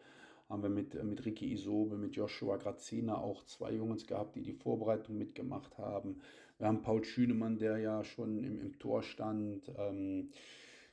haben 0.49 0.63
wir 0.63 0.71
mit, 0.71 1.03
mit 1.03 1.25
Ricky 1.25 1.53
Isobe, 1.53 1.97
mit 1.97 2.17
Joshua 2.17 2.57
Grazina 2.57 3.17
auch 3.17 3.45
zwei 3.47 3.73
Jungs 3.73 4.07
gehabt, 4.07 4.37
die 4.37 4.43
die 4.43 4.53
Vorbereitung 4.53 5.17
mitgemacht 5.17 5.79
haben. 5.79 6.21
Wir 6.59 6.67
haben 6.69 6.83
Paul 6.83 7.05
Schünemann, 7.05 7.59
der 7.59 7.79
ja 7.79 8.05
schon 8.05 8.45
im, 8.45 8.61
im 8.61 8.79
Tor 8.79 9.03
stand. 9.03 9.71
Ähm, 9.77 10.31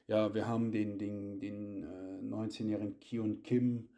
ja, 0.07 0.33
wir 0.33 0.47
haben 0.47 0.71
den, 0.71 0.97
den, 0.97 1.39
den 1.39 1.85
19-jährigen 2.29 2.93
äh, 2.93 2.99
Kion 2.99 3.43
Kim, 3.43 3.89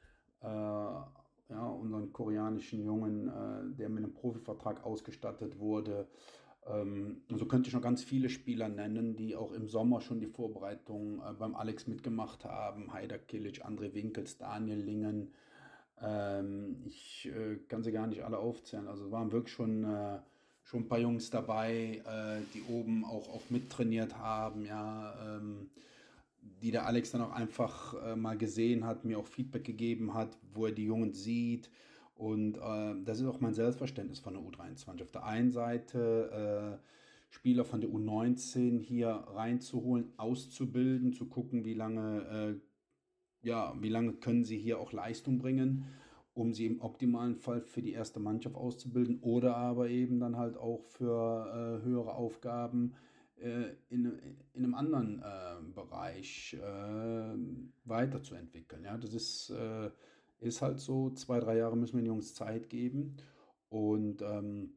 äh, 0.41 0.47
ja, 0.47 1.67
unseren 1.67 2.11
koreanischen 2.11 2.83
Jungen, 2.83 3.27
äh, 3.27 3.75
der 3.77 3.89
mit 3.89 4.03
einem 4.03 4.13
Profivertrag 4.13 4.83
ausgestattet 4.85 5.59
wurde. 5.59 6.07
Ähm, 6.67 7.21
so 7.29 7.45
könnte 7.45 7.67
ich 7.67 7.73
noch 7.73 7.81
ganz 7.81 8.03
viele 8.03 8.29
Spieler 8.29 8.69
nennen, 8.69 9.15
die 9.15 9.35
auch 9.35 9.51
im 9.51 9.67
Sommer 9.67 10.01
schon 10.01 10.19
die 10.19 10.27
Vorbereitung 10.27 11.19
äh, 11.19 11.33
beim 11.33 11.55
Alex 11.55 11.87
mitgemacht 11.87 12.45
haben. 12.45 12.93
Heider 12.93 13.17
Kilic, 13.17 13.65
André 13.65 13.93
Winkels, 13.93 14.37
Daniel 14.37 14.79
Lingen. 14.79 15.33
Ähm, 16.01 16.81
ich 16.85 17.29
äh, 17.35 17.57
kann 17.67 17.83
sie 17.83 17.91
gar 17.91 18.07
nicht 18.07 18.23
alle 18.23 18.37
aufzählen. 18.37 18.87
Also 18.87 19.11
waren 19.11 19.31
wirklich 19.31 19.53
schon, 19.53 19.83
äh, 19.83 20.19
schon 20.63 20.81
ein 20.81 20.87
paar 20.87 20.99
Jungs 20.99 21.29
dabei, 21.29 22.01
äh, 22.05 22.41
die 22.53 22.63
oben 22.71 23.03
auch, 23.03 23.27
auch 23.29 23.49
mittrainiert 23.49 24.17
haben. 24.17 24.65
Ja, 24.65 25.37
ähm, 25.37 25.69
die 26.61 26.71
der 26.71 26.85
Alex 26.85 27.11
dann 27.11 27.21
auch 27.21 27.31
einfach 27.31 27.93
äh, 28.03 28.15
mal 28.15 28.37
gesehen 28.37 28.85
hat, 28.85 29.05
mir 29.05 29.19
auch 29.19 29.27
Feedback 29.27 29.63
gegeben 29.63 30.13
hat, 30.13 30.37
wo 30.53 30.65
er 30.65 30.71
die 30.71 30.85
Jungen 30.85 31.13
sieht. 31.13 31.69
Und 32.15 32.57
äh, 32.57 32.95
das 33.03 33.19
ist 33.19 33.25
auch 33.25 33.39
mein 33.39 33.53
Selbstverständnis 33.53 34.19
von 34.19 34.33
der 34.33 34.43
U23. 34.43 35.01
Auf 35.01 35.11
der 35.11 35.25
einen 35.25 35.51
Seite 35.51 36.79
äh, 36.79 36.83
Spieler 37.33 37.65
von 37.65 37.81
der 37.81 37.89
U19 37.89 38.79
hier 38.79 39.09
reinzuholen, 39.09 40.13
auszubilden, 40.17 41.13
zu 41.13 41.25
gucken, 41.25 41.65
wie 41.65 41.73
lange, 41.73 42.61
äh, 43.41 43.47
ja, 43.47 43.75
wie 43.79 43.89
lange 43.89 44.13
können 44.13 44.43
sie 44.43 44.57
hier 44.57 44.79
auch 44.79 44.91
Leistung 44.91 45.39
bringen, 45.39 45.85
um 46.35 46.53
sie 46.53 46.67
im 46.67 46.81
optimalen 46.81 47.35
Fall 47.35 47.61
für 47.61 47.81
die 47.81 47.93
erste 47.93 48.19
Mannschaft 48.19 48.55
auszubilden 48.55 49.19
oder 49.21 49.57
aber 49.57 49.89
eben 49.89 50.19
dann 50.19 50.37
halt 50.37 50.57
auch 50.57 50.83
für 50.85 51.81
äh, 51.81 51.83
höhere 51.83 52.13
Aufgaben 52.13 52.93
äh, 53.37 53.73
in, 53.89 54.05
in 54.53 54.63
einem 54.63 54.75
anderen 54.75 55.19
äh, 55.19 55.73
Bereich 55.73 56.53
äh, 56.53 57.35
weiterzuentwickeln. 57.83 58.83
Ja, 58.83 58.97
das 58.97 59.13
ist, 59.13 59.49
äh, 59.49 59.89
ist 60.43 60.61
halt 60.61 60.79
so, 60.79 61.09
zwei, 61.11 61.39
drei 61.39 61.57
Jahre 61.57 61.77
müssen 61.77 61.95
wir 61.95 62.01
den 62.01 62.07
Jungs 62.07 62.35
Zeit 62.35 62.69
geben. 62.69 63.17
Und 63.69 64.21
ähm, 64.21 64.73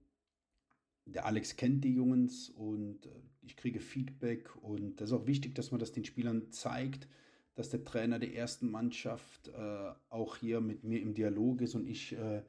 der 1.04 1.26
Alex 1.26 1.56
kennt 1.56 1.84
die 1.84 1.94
Jungs 1.94 2.50
und 2.50 3.06
äh, 3.06 3.10
ich 3.42 3.56
kriege 3.56 3.80
Feedback. 3.80 4.50
Und 4.62 5.00
das 5.00 5.10
ist 5.10 5.16
auch 5.16 5.26
wichtig, 5.26 5.54
dass 5.54 5.70
man 5.70 5.80
das 5.80 5.92
den 5.92 6.04
Spielern 6.04 6.50
zeigt, 6.50 7.08
dass 7.54 7.70
der 7.70 7.84
Trainer 7.84 8.18
der 8.18 8.34
ersten 8.34 8.70
Mannschaft 8.70 9.48
äh, 9.48 9.92
auch 10.10 10.36
hier 10.36 10.60
mit 10.60 10.84
mir 10.84 11.00
im 11.00 11.14
Dialog 11.14 11.62
ist 11.62 11.74
und 11.74 11.86
ich 11.86 12.12
äh, 12.12 12.42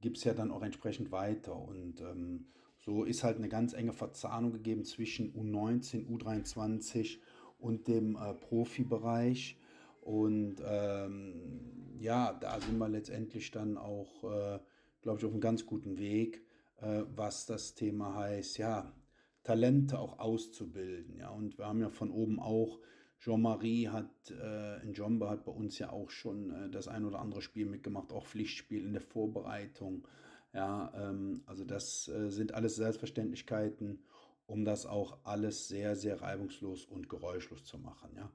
gebe 0.00 0.14
es 0.14 0.24
ja 0.24 0.34
dann 0.34 0.50
auch 0.50 0.62
entsprechend 0.62 1.10
weiter. 1.10 1.56
Und 1.56 2.00
ähm, 2.00 2.46
so 2.78 3.04
ist 3.04 3.24
halt 3.24 3.36
eine 3.36 3.48
ganz 3.48 3.72
enge 3.72 3.92
Verzahnung 3.92 4.52
gegeben 4.52 4.84
zwischen 4.84 5.32
U19, 5.34 6.06
U23 6.06 7.18
und 7.58 7.88
dem 7.88 8.16
äh, 8.16 8.34
Profibereich. 8.34 9.58
Und 10.06 10.62
ähm, 10.64 11.98
ja, 11.98 12.32
da 12.34 12.60
sind 12.60 12.78
wir 12.78 12.88
letztendlich 12.88 13.50
dann 13.50 13.76
auch, 13.76 14.22
äh, 14.22 14.60
glaube 15.02 15.18
ich, 15.18 15.24
auf 15.24 15.32
einem 15.32 15.40
ganz 15.40 15.66
guten 15.66 15.98
Weg, 15.98 16.46
äh, 16.80 17.02
was 17.16 17.44
das 17.44 17.74
Thema 17.74 18.14
heißt, 18.14 18.58
ja, 18.58 18.94
Talente 19.42 19.98
auch 19.98 20.20
auszubilden. 20.20 21.16
Ja, 21.18 21.30
und 21.30 21.58
wir 21.58 21.66
haben 21.66 21.80
ja 21.80 21.90
von 21.90 22.12
oben 22.12 22.38
auch, 22.38 22.78
Jean-Marie 23.18 23.88
hat, 23.88 24.30
äh, 24.30 24.80
in 24.84 24.92
Jomba 24.92 25.28
hat 25.28 25.44
bei 25.44 25.50
uns 25.50 25.76
ja 25.80 25.90
auch 25.90 26.10
schon 26.10 26.52
äh, 26.52 26.70
das 26.70 26.86
ein 26.86 27.04
oder 27.04 27.18
andere 27.18 27.42
Spiel 27.42 27.66
mitgemacht, 27.66 28.12
auch 28.12 28.26
Pflichtspiel 28.26 28.84
in 28.84 28.92
der 28.92 29.02
Vorbereitung. 29.02 30.06
Ja, 30.52 30.92
ähm, 30.94 31.42
also 31.46 31.64
das 31.64 32.06
äh, 32.06 32.30
sind 32.30 32.54
alles 32.54 32.76
Selbstverständlichkeiten, 32.76 34.04
um 34.46 34.64
das 34.64 34.86
auch 34.86 35.18
alles 35.24 35.66
sehr, 35.66 35.96
sehr 35.96 36.22
reibungslos 36.22 36.84
und 36.84 37.08
geräuschlos 37.08 37.64
zu 37.64 37.78
machen. 37.78 38.10
Ja. 38.14 38.30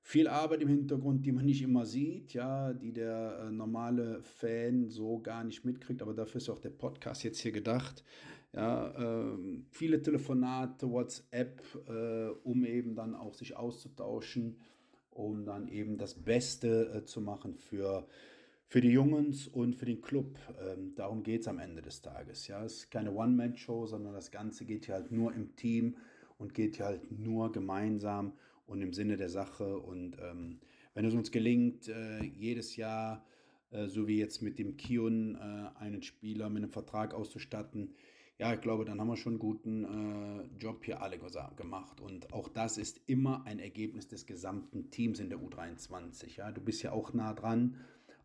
Viel 0.00 0.28
Arbeit 0.28 0.62
im 0.62 0.68
Hintergrund, 0.68 1.26
die 1.26 1.32
man 1.32 1.44
nicht 1.44 1.62
immer 1.62 1.84
sieht, 1.84 2.32
ja, 2.32 2.72
die 2.72 2.92
der 2.92 3.46
äh, 3.46 3.50
normale 3.50 4.22
Fan 4.22 4.88
so 4.88 5.20
gar 5.20 5.44
nicht 5.44 5.64
mitkriegt, 5.64 6.00
aber 6.00 6.14
dafür 6.14 6.38
ist 6.38 6.48
auch 6.48 6.60
der 6.60 6.70
Podcast 6.70 7.24
jetzt 7.24 7.40
hier 7.40 7.52
gedacht. 7.52 8.04
Ja, 8.54 8.94
ähm, 8.96 9.66
viele 9.70 10.00
Telefonate, 10.00 10.90
WhatsApp, 10.90 11.60
äh, 11.88 12.28
um 12.44 12.64
eben 12.64 12.94
dann 12.94 13.14
auch 13.14 13.34
sich 13.34 13.56
auszutauschen, 13.56 14.56
um 15.10 15.44
dann 15.44 15.68
eben 15.68 15.98
das 15.98 16.14
Beste 16.14 16.90
äh, 16.94 17.04
zu 17.04 17.20
machen 17.20 17.54
für 17.54 18.06
für 18.68 18.82
die 18.82 18.90
Jungs 18.90 19.48
und 19.48 19.76
für 19.76 19.86
den 19.86 20.02
Club. 20.02 20.38
Ähm, 20.60 20.94
darum 20.94 21.22
geht 21.22 21.40
es 21.40 21.48
am 21.48 21.58
Ende 21.58 21.80
des 21.80 22.02
Tages. 22.02 22.46
Ja, 22.48 22.62
es 22.64 22.74
ist 22.74 22.90
keine 22.90 23.12
One-Man-Show, 23.12 23.86
sondern 23.86 24.12
das 24.12 24.30
Ganze 24.30 24.66
geht 24.66 24.84
hier 24.84 24.94
halt 24.94 25.10
nur 25.10 25.32
im 25.32 25.56
Team 25.56 25.96
und 26.36 26.52
geht 26.52 26.76
hier 26.76 26.84
halt 26.84 27.10
nur 27.10 27.50
gemeinsam 27.50 28.34
und 28.68 28.82
im 28.82 28.92
Sinne 28.92 29.16
der 29.16 29.28
Sache. 29.28 29.78
Und 29.78 30.16
ähm, 30.20 30.60
wenn 30.94 31.04
es 31.04 31.14
uns 31.14 31.30
gelingt, 31.30 31.88
äh, 31.88 32.22
jedes 32.22 32.76
Jahr, 32.76 33.24
äh, 33.70 33.88
so 33.88 34.06
wie 34.06 34.18
jetzt 34.18 34.42
mit 34.42 34.58
dem 34.58 34.76
Kion, 34.76 35.34
äh, 35.34 35.78
einen 35.78 36.02
Spieler 36.02 36.48
mit 36.48 36.62
einem 36.62 36.72
Vertrag 36.72 37.14
auszustatten, 37.14 37.94
ja, 38.38 38.54
ich 38.54 38.60
glaube, 38.60 38.84
dann 38.84 39.00
haben 39.00 39.08
wir 39.08 39.16
schon 39.16 39.32
einen 39.32 39.40
guten 39.40 39.84
äh, 39.84 40.58
Job 40.60 40.84
hier 40.84 41.02
alle 41.02 41.18
gemacht. 41.18 42.00
Und 42.00 42.32
auch 42.32 42.48
das 42.48 42.78
ist 42.78 43.00
immer 43.06 43.44
ein 43.46 43.58
Ergebnis 43.58 44.06
des 44.06 44.26
gesamten 44.26 44.90
Teams 44.90 45.18
in 45.18 45.28
der 45.28 45.40
U23. 45.40 46.36
Ja, 46.36 46.52
du 46.52 46.60
bist 46.60 46.82
ja 46.82 46.92
auch 46.92 47.12
nah 47.12 47.34
dran. 47.34 47.74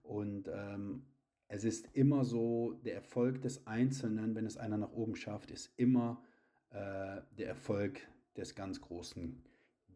Und 0.03 0.49
ähm, 0.53 1.03
es 1.47 1.63
ist 1.63 1.89
immer 1.93 2.25
so, 2.25 2.79
der 2.85 2.93
Erfolg 2.93 3.41
des 3.41 3.65
Einzelnen, 3.65 4.35
wenn 4.35 4.45
es 4.45 4.57
einer 4.57 4.77
nach 4.77 4.91
oben 4.91 5.15
schafft, 5.15 5.49
ist 5.49 5.73
immer 5.77 6.21
äh, 6.69 7.21
der 7.37 7.47
Erfolg 7.47 8.01
des 8.37 8.53
ganz 8.53 8.81
großen 8.81 9.41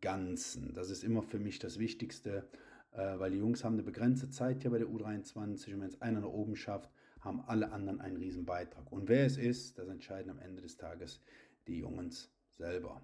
Ganzen. 0.01 0.73
Das 0.73 0.89
ist 0.89 1.03
immer 1.03 1.21
für 1.21 1.39
mich 1.39 1.59
das 1.59 1.79
Wichtigste, 1.79 2.47
äh, 2.91 3.19
weil 3.19 3.31
die 3.31 3.37
Jungs 3.37 3.63
haben 3.63 3.73
eine 3.73 3.83
begrenzte 3.83 4.29
Zeit 4.29 4.61
hier 4.61 4.71
bei 4.71 4.79
der 4.79 4.87
U23 4.87 5.73
und 5.73 5.81
wenn 5.81 5.89
es 5.89 6.01
einer 6.01 6.21
nach 6.21 6.27
oben 6.27 6.55
schafft, 6.55 6.89
haben 7.21 7.41
alle 7.47 7.71
anderen 7.71 7.99
einen 8.01 8.17
riesen 8.17 8.45
Beitrag. 8.45 8.91
Und 8.91 9.07
wer 9.09 9.25
es 9.25 9.37
ist, 9.37 9.77
das 9.77 9.87
entscheiden 9.87 10.31
am 10.31 10.39
Ende 10.39 10.61
des 10.61 10.77
Tages 10.77 11.21
die 11.67 11.79
Jungs 11.79 12.31
selber. 12.57 13.01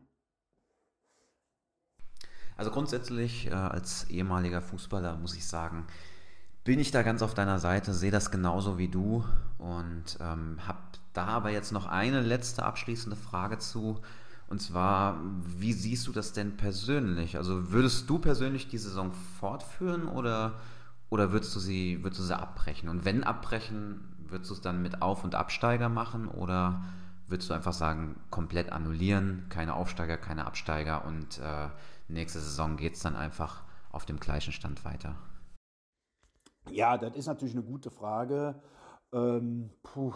Also 2.55 2.71
grundsätzlich 2.71 3.47
äh, 3.47 3.51
als 3.51 4.09
ehemaliger 4.09 4.61
Fußballer 4.61 5.17
muss 5.17 5.35
ich 5.35 5.45
sagen, 5.45 5.87
bin 6.63 6.79
ich 6.79 6.91
da 6.91 7.01
ganz 7.01 7.21
auf 7.21 7.33
deiner 7.33 7.59
Seite, 7.59 7.93
sehe 7.93 8.11
das 8.11 8.31
genauso 8.31 8.77
wie 8.77 8.87
du 8.87 9.25
und 9.57 10.17
ähm, 10.21 10.65
habe 10.65 10.79
da 11.13 11.25
aber 11.25 11.49
jetzt 11.49 11.71
noch 11.71 11.85
eine 11.85 12.21
letzte 12.21 12.63
abschließende 12.63 13.17
Frage 13.17 13.57
zu. 13.57 13.99
Und 14.47 14.61
zwar, 14.61 15.19
wie 15.45 15.73
siehst 15.73 16.07
du 16.07 16.11
das 16.11 16.33
denn 16.33 16.57
persönlich? 16.57 17.37
Also 17.37 17.71
würdest 17.71 18.09
du 18.09 18.19
persönlich 18.19 18.67
die 18.67 18.77
Saison 18.77 19.11
fortführen 19.39 20.07
oder, 20.07 20.59
oder 21.09 21.31
würdest, 21.31 21.55
du 21.55 21.59
sie, 21.59 22.03
würdest 22.03 22.21
du 22.21 22.25
sie 22.25 22.37
abbrechen? 22.37 22.89
Und 22.89 23.05
wenn 23.05 23.23
abbrechen, 23.23 24.01
würdest 24.27 24.51
du 24.51 24.55
es 24.55 24.61
dann 24.61 24.81
mit 24.81 25.01
Auf- 25.01 25.23
und 25.23 25.35
Absteiger 25.35 25.89
machen 25.89 26.27
oder 26.27 26.83
würdest 27.27 27.49
du 27.49 27.53
einfach 27.53 27.73
sagen, 27.73 28.19
komplett 28.29 28.71
annullieren, 28.71 29.45
keine 29.49 29.75
Aufsteiger, 29.75 30.17
keine 30.17 30.45
Absteiger 30.45 31.05
und 31.05 31.39
äh, 31.39 31.69
nächste 32.07 32.39
Saison 32.39 32.77
geht 32.77 32.93
es 32.93 32.99
dann 33.01 33.15
einfach 33.15 33.63
auf 33.91 34.05
dem 34.05 34.19
gleichen 34.19 34.51
Stand 34.51 34.85
weiter? 34.85 35.15
Ja, 36.69 36.97
das 36.97 37.15
ist 37.15 37.27
natürlich 37.27 37.55
eine 37.55 37.63
gute 37.63 37.91
Frage, 37.91 38.61
ähm, 39.13 39.69
puh, 39.83 40.13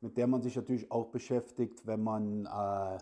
mit 0.00 0.16
der 0.16 0.26
man 0.26 0.42
sich 0.42 0.56
natürlich 0.56 0.90
auch 0.90 1.10
beschäftigt, 1.10 1.86
wenn 1.86 2.02
man 2.02 2.46
äh, 2.46 2.98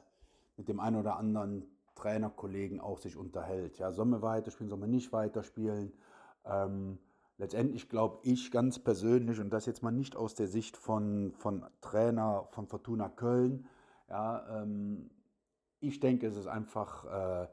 mit 0.57 0.69
dem 0.69 0.81
einen 0.81 0.97
oder 0.97 1.17
anderen 1.17 1.65
Trainerkollegen 1.95 2.81
auch 2.81 2.99
sich 2.99 3.17
unterhält. 3.17 3.79
Ja, 3.79 3.93
sollen 3.93 4.11
wir 4.11 4.23
weiterspielen, 4.23 4.69
sollen 4.69 4.83
wir 4.83 4.89
nicht 4.89 5.13
weiterspielen? 5.13 5.93
Ähm, 6.45 6.99
letztendlich 7.39 7.89
glaube 7.89 8.19
ich 8.23 8.51
ganz 8.51 8.79
persönlich, 8.79 9.41
und 9.41 9.51
das 9.51 9.67
jetzt 9.67 9.83
mal 9.83 9.91
nicht 9.91 10.17
aus 10.17 10.35
der 10.35 10.49
Sicht 10.49 10.77
von, 10.77 11.33
von 11.37 11.67
Trainer 11.81 12.47
von 12.51 12.67
Fortuna 12.67 13.09
Köln, 13.09 13.69
ja, 14.09 14.63
ähm, 14.63 15.11
ich 15.81 16.01
denke, 16.01 16.27
es 16.27 16.37
ist 16.37 16.47
einfach 16.47 17.05
äh, 17.45 17.49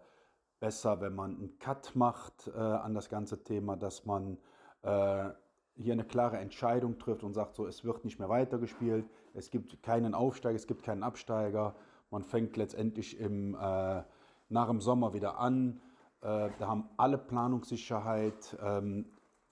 besser, 0.60 1.02
wenn 1.02 1.16
man 1.16 1.36
einen 1.36 1.60
Cut 1.60 1.96
macht 1.96 2.48
äh, 2.48 2.60
an 2.60 2.94
das 2.94 3.10
ganze 3.10 3.44
Thema, 3.44 3.76
dass 3.76 4.06
man 4.06 4.38
äh, 4.84 5.30
hier 5.76 5.94
eine 5.94 6.04
klare 6.04 6.38
Entscheidung 6.38 7.00
trifft 7.00 7.24
und 7.24 7.34
sagt, 7.34 7.56
so, 7.56 7.66
es 7.66 7.84
wird 7.84 8.04
nicht 8.04 8.20
mehr 8.20 8.30
weitergespielt, 8.30 9.06
es 9.34 9.50
gibt 9.50 9.82
keinen 9.82 10.14
Aufsteiger, 10.14 10.56
es 10.56 10.68
gibt 10.68 10.84
keinen 10.84 11.04
Absteiger, 11.04 11.76
man 12.12 12.24
fängt 12.24 12.58
letztendlich 12.58 13.19
im, 13.19 13.56
äh, 13.56 14.04
nach 14.50 14.67
dem 14.67 14.82
Sommer 14.82 15.13
wieder 15.13 15.39
an, 15.39 15.82
äh, 16.22 16.50
da 16.60 16.67
haben 16.67 16.89
alle 16.98 17.17
Planungssicherheit 17.17 18.58
ähm, 18.62 19.06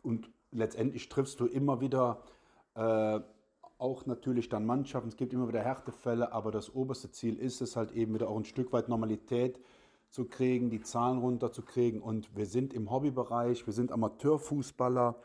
und 0.04 0.30
letztendlich 0.52 1.10
triffst 1.10 1.39
du 1.39 1.46
immer 1.46 1.82
wieder 1.82 2.24
äh, 2.76 3.20
auch 3.80 4.06
natürlich 4.06 4.50
dann 4.50 4.65
Mannschaften, 4.65 5.10
es 5.10 5.17
gibt 5.17 5.34
immer 5.34 5.48
wieder 5.48 5.62
Härtefälle, 5.62 6.32
aber 6.32 6.52
das 6.52 6.74
oberste 6.74 7.12
Ziel 7.12 7.38
ist 7.38 7.62
es 7.62 7.76
halt 7.76 7.91
eben 7.91 8.13
wieder 8.15 8.30
auch 8.30 8.38
ein 8.38 8.46
Stück 8.46 8.74
weit 8.74 8.89
Normalität 8.89 9.60
zu 10.10 10.26
kriegen, 10.26 10.70
die 10.70 10.82
Zahlen 10.82 11.20
runterzukriegen. 11.20 12.02
Und 12.02 12.36
wir 12.36 12.46
sind 12.46 12.74
im 12.74 12.89
Hobbybereich, 12.89 13.65
wir 13.65 13.74
sind 13.74 13.91
Amateurfußballer. 13.91 15.15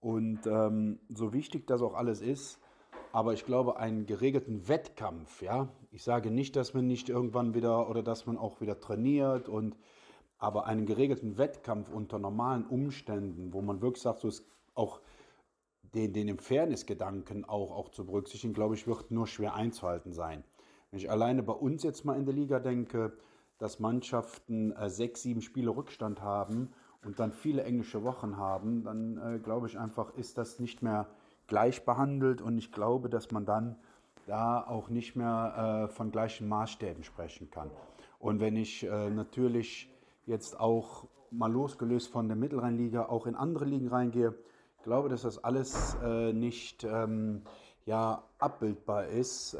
Und 0.00 0.46
ähm, 0.46 0.98
so 1.10 1.32
wichtig 1.34 1.66
das 1.66 1.82
auch 1.82 1.94
alles 1.94 2.22
ist, 2.22 2.58
aber 3.12 3.32
ich 3.32 3.44
glaube, 3.44 3.76
einen 3.78 4.06
geregelten 4.06 4.68
Wettkampf, 4.68 5.42
ja, 5.42 5.68
ich 5.90 6.02
sage 6.02 6.30
nicht, 6.30 6.56
dass 6.56 6.74
man 6.74 6.86
nicht 6.86 7.08
irgendwann 7.08 7.54
wieder 7.54 7.88
oder 7.90 8.02
dass 8.02 8.26
man 8.26 8.36
auch 8.38 8.60
wieder 8.60 8.78
trainiert 8.78 9.48
und 9.48 9.76
aber 10.38 10.66
einen 10.66 10.86
geregelten 10.86 11.36
Wettkampf 11.36 11.90
unter 11.90 12.18
normalen 12.18 12.64
Umständen, 12.66 13.52
wo 13.52 13.60
man 13.60 13.82
wirklich 13.82 14.02
sagt, 14.02 14.20
so 14.20 14.28
ist 14.28 14.46
auch 14.74 15.00
den, 15.94 16.12
den 16.12 16.38
Fairness-Gedanken 16.38 17.44
auch, 17.44 17.72
auch 17.72 17.88
zu 17.90 18.06
berücksichtigen, 18.06 18.54
glaube 18.54 18.74
ich, 18.74 18.86
wird 18.86 19.10
nur 19.10 19.26
schwer 19.26 19.54
einzuhalten 19.54 20.12
sein. 20.12 20.44
Wenn 20.90 20.98
ich 20.98 21.10
alleine 21.10 21.42
bei 21.42 21.52
uns 21.52 21.82
jetzt 21.82 22.04
mal 22.04 22.16
in 22.16 22.24
der 22.24 22.34
Liga 22.34 22.58
denke, 22.58 23.12
dass 23.58 23.80
Mannschaften 23.80 24.72
äh, 24.72 24.88
sechs, 24.88 25.22
sieben 25.22 25.42
Spiele 25.42 25.70
Rückstand 25.70 26.22
haben 26.22 26.70
und 27.04 27.18
dann 27.18 27.32
viele 27.32 27.64
englische 27.64 28.02
Wochen 28.02 28.36
haben, 28.36 28.84
dann 28.84 29.18
äh, 29.18 29.38
glaube 29.38 29.66
ich 29.66 29.78
einfach, 29.78 30.14
ist 30.14 30.38
das 30.38 30.58
nicht 30.58 30.82
mehr 30.82 31.08
gleich 31.50 31.84
behandelt 31.84 32.40
und 32.40 32.56
ich 32.56 32.72
glaube, 32.72 33.10
dass 33.10 33.30
man 33.30 33.44
dann 33.44 33.76
da 34.26 34.62
auch 34.66 34.88
nicht 34.88 35.16
mehr 35.16 35.88
äh, 35.90 35.92
von 35.92 36.10
gleichen 36.10 36.48
Maßstäben 36.48 37.04
sprechen 37.04 37.50
kann. 37.50 37.70
Und 38.18 38.40
wenn 38.40 38.56
ich 38.56 38.84
äh, 38.86 39.10
natürlich 39.10 39.92
jetzt 40.24 40.58
auch 40.58 41.06
mal 41.30 41.52
losgelöst 41.52 42.08
von 42.08 42.28
der 42.28 42.36
Mittelrheinliga 42.36 43.06
auch 43.06 43.26
in 43.26 43.34
andere 43.34 43.64
Ligen 43.64 43.88
reingehe, 43.88 44.34
glaube, 44.84 45.08
dass 45.08 45.22
das 45.22 45.42
alles 45.42 45.96
äh, 46.02 46.32
nicht 46.32 46.84
ähm, 46.84 47.42
ja, 47.84 48.22
abbildbar 48.38 49.06
ist, 49.06 49.54
äh, 49.54 49.58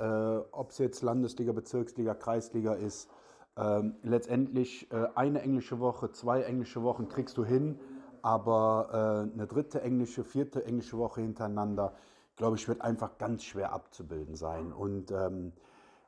ob 0.53 0.71
es 0.71 0.79
jetzt 0.79 1.03
Landesliga, 1.03 1.53
Bezirksliga, 1.53 2.15
Kreisliga 2.15 2.75
ist 2.75 3.11
ähm, 3.57 3.97
letztendlich 4.03 4.91
äh, 4.93 5.09
eine 5.15 5.43
englische 5.43 5.81
Woche, 5.81 6.13
zwei 6.13 6.43
englische 6.43 6.83
Wochen 6.83 7.09
kriegst 7.09 7.37
du 7.37 7.45
hin, 7.45 7.79
aber 8.23 9.29
äh, 9.31 9.35
eine 9.35 9.47
dritte 9.47 9.83
englische, 9.83 10.25
vierte 10.25 10.65
englische 10.65 10.99
Woche 10.99 11.21
hintereinander, 11.21 11.95
glaube 12.37 12.57
ich, 12.57 12.67
wird 12.69 12.81
einfach 12.81 13.19
ganz 13.19 13.45
schwer 13.45 13.73
abzubilden 13.73 14.35
sein. 14.35 14.73
Und 14.73 15.11
ähm, 15.11 15.53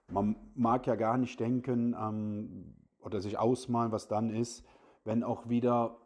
man 0.09 0.37
mag 0.55 0.87
ja 0.87 0.95
gar 0.95 1.19
nicht 1.19 1.39
denken 1.41 1.97
ähm, 1.99 2.75
oder 3.01 3.21
sich 3.21 3.39
ausmalen, 3.39 3.93
was 3.93 4.09
dann 4.09 4.31
ist, 4.31 4.65
wenn 5.05 5.25
auch 5.25 5.49
wieder 5.49 5.97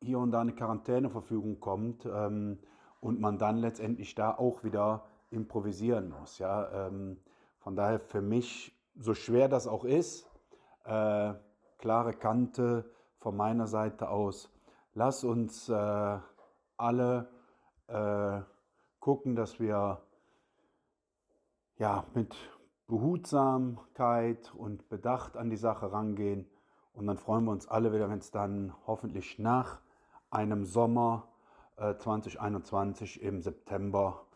hier 0.00 0.18
und 0.18 0.30
da 0.30 0.40
eine 0.40 0.54
Quarantäneverfügung 0.54 1.60
kommt 1.60 2.06
ähm, 2.06 2.58
und 3.00 3.20
man 3.20 3.38
dann 3.38 3.58
letztendlich 3.58 4.14
da 4.14 4.36
auch 4.36 4.64
wieder 4.64 5.04
improvisieren 5.30 6.10
muss. 6.10 6.38
Ja? 6.38 6.86
Ähm, 6.86 7.18
von 7.58 7.76
daher 7.76 8.00
für 8.00 8.22
mich, 8.22 8.74
so 9.00 9.14
schwer 9.14 9.48
das 9.48 9.66
auch 9.66 9.84
ist, 9.84 10.28
äh, 10.84 11.34
klare 11.78 12.12
Kante 12.12 12.90
von 13.18 13.36
meiner 13.36 13.66
Seite 13.66 14.08
aus. 14.08 14.50
Lass 14.94 15.24
uns 15.24 15.68
äh, 15.68 16.18
alle 16.76 17.30
äh, 17.88 18.40
gucken, 19.00 19.36
dass 19.36 19.60
wir 19.60 20.02
ja, 21.78 22.04
mit 22.14 22.34
Behutsamkeit 22.88 24.52
und 24.54 24.88
Bedacht 24.88 25.36
an 25.36 25.50
die 25.50 25.56
Sache 25.56 25.92
rangehen. 25.92 26.46
Und 26.92 27.06
dann 27.06 27.18
freuen 27.18 27.44
wir 27.44 27.52
uns 27.52 27.68
alle 27.68 27.92
wieder, 27.92 28.08
wenn 28.10 28.18
es 28.18 28.30
dann 28.30 28.74
hoffentlich 28.86 29.38
nach 29.38 29.80
einem 30.30 30.64
Sommer 30.64 31.28
äh, 31.76 31.94
2021 31.94 33.22
im 33.22 33.40
September 33.40 34.26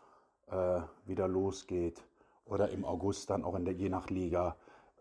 äh, 0.47 0.81
wieder 1.05 1.27
losgeht 1.27 2.03
oder 2.45 2.69
im 2.69 2.85
August 2.85 3.29
dann 3.29 3.43
auch 3.43 3.55
in 3.55 3.65
der 3.65 3.73
je 3.73 3.89
nach 3.89 4.09
Liga 4.09 4.55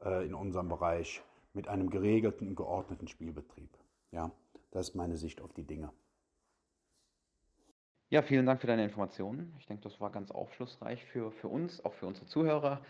äh, 0.05 0.27
in 0.27 0.35
unserem 0.35 0.69
Bereich 0.69 1.23
mit 1.53 1.69
einem 1.69 1.91
geregelten, 1.91 2.55
geordneten 2.55 3.07
Spielbetrieb. 3.07 3.71
Ja, 4.13 4.31
das 4.71 4.91
ist 4.91 4.95
meine 4.95 5.17
Sicht 5.17 5.41
auf 5.41 5.53
die 5.53 5.65
Dinge. 5.65 5.91
Ja, 8.11 8.21
vielen 8.21 8.45
Dank 8.45 8.61
für 8.61 8.67
deine 8.67 8.85
Informationen. 8.85 9.55
Ich 9.59 9.67
denke, 9.67 9.83
das 9.85 9.99
war 9.99 10.11
ganz 10.13 10.31
aufschlussreich 10.31 11.03
für, 11.07 11.33
für 11.33 11.49
uns, 11.49 11.83
auch 11.83 11.95
für 11.95 12.07
unsere 12.07 12.27
Zuhörer, 12.27 12.83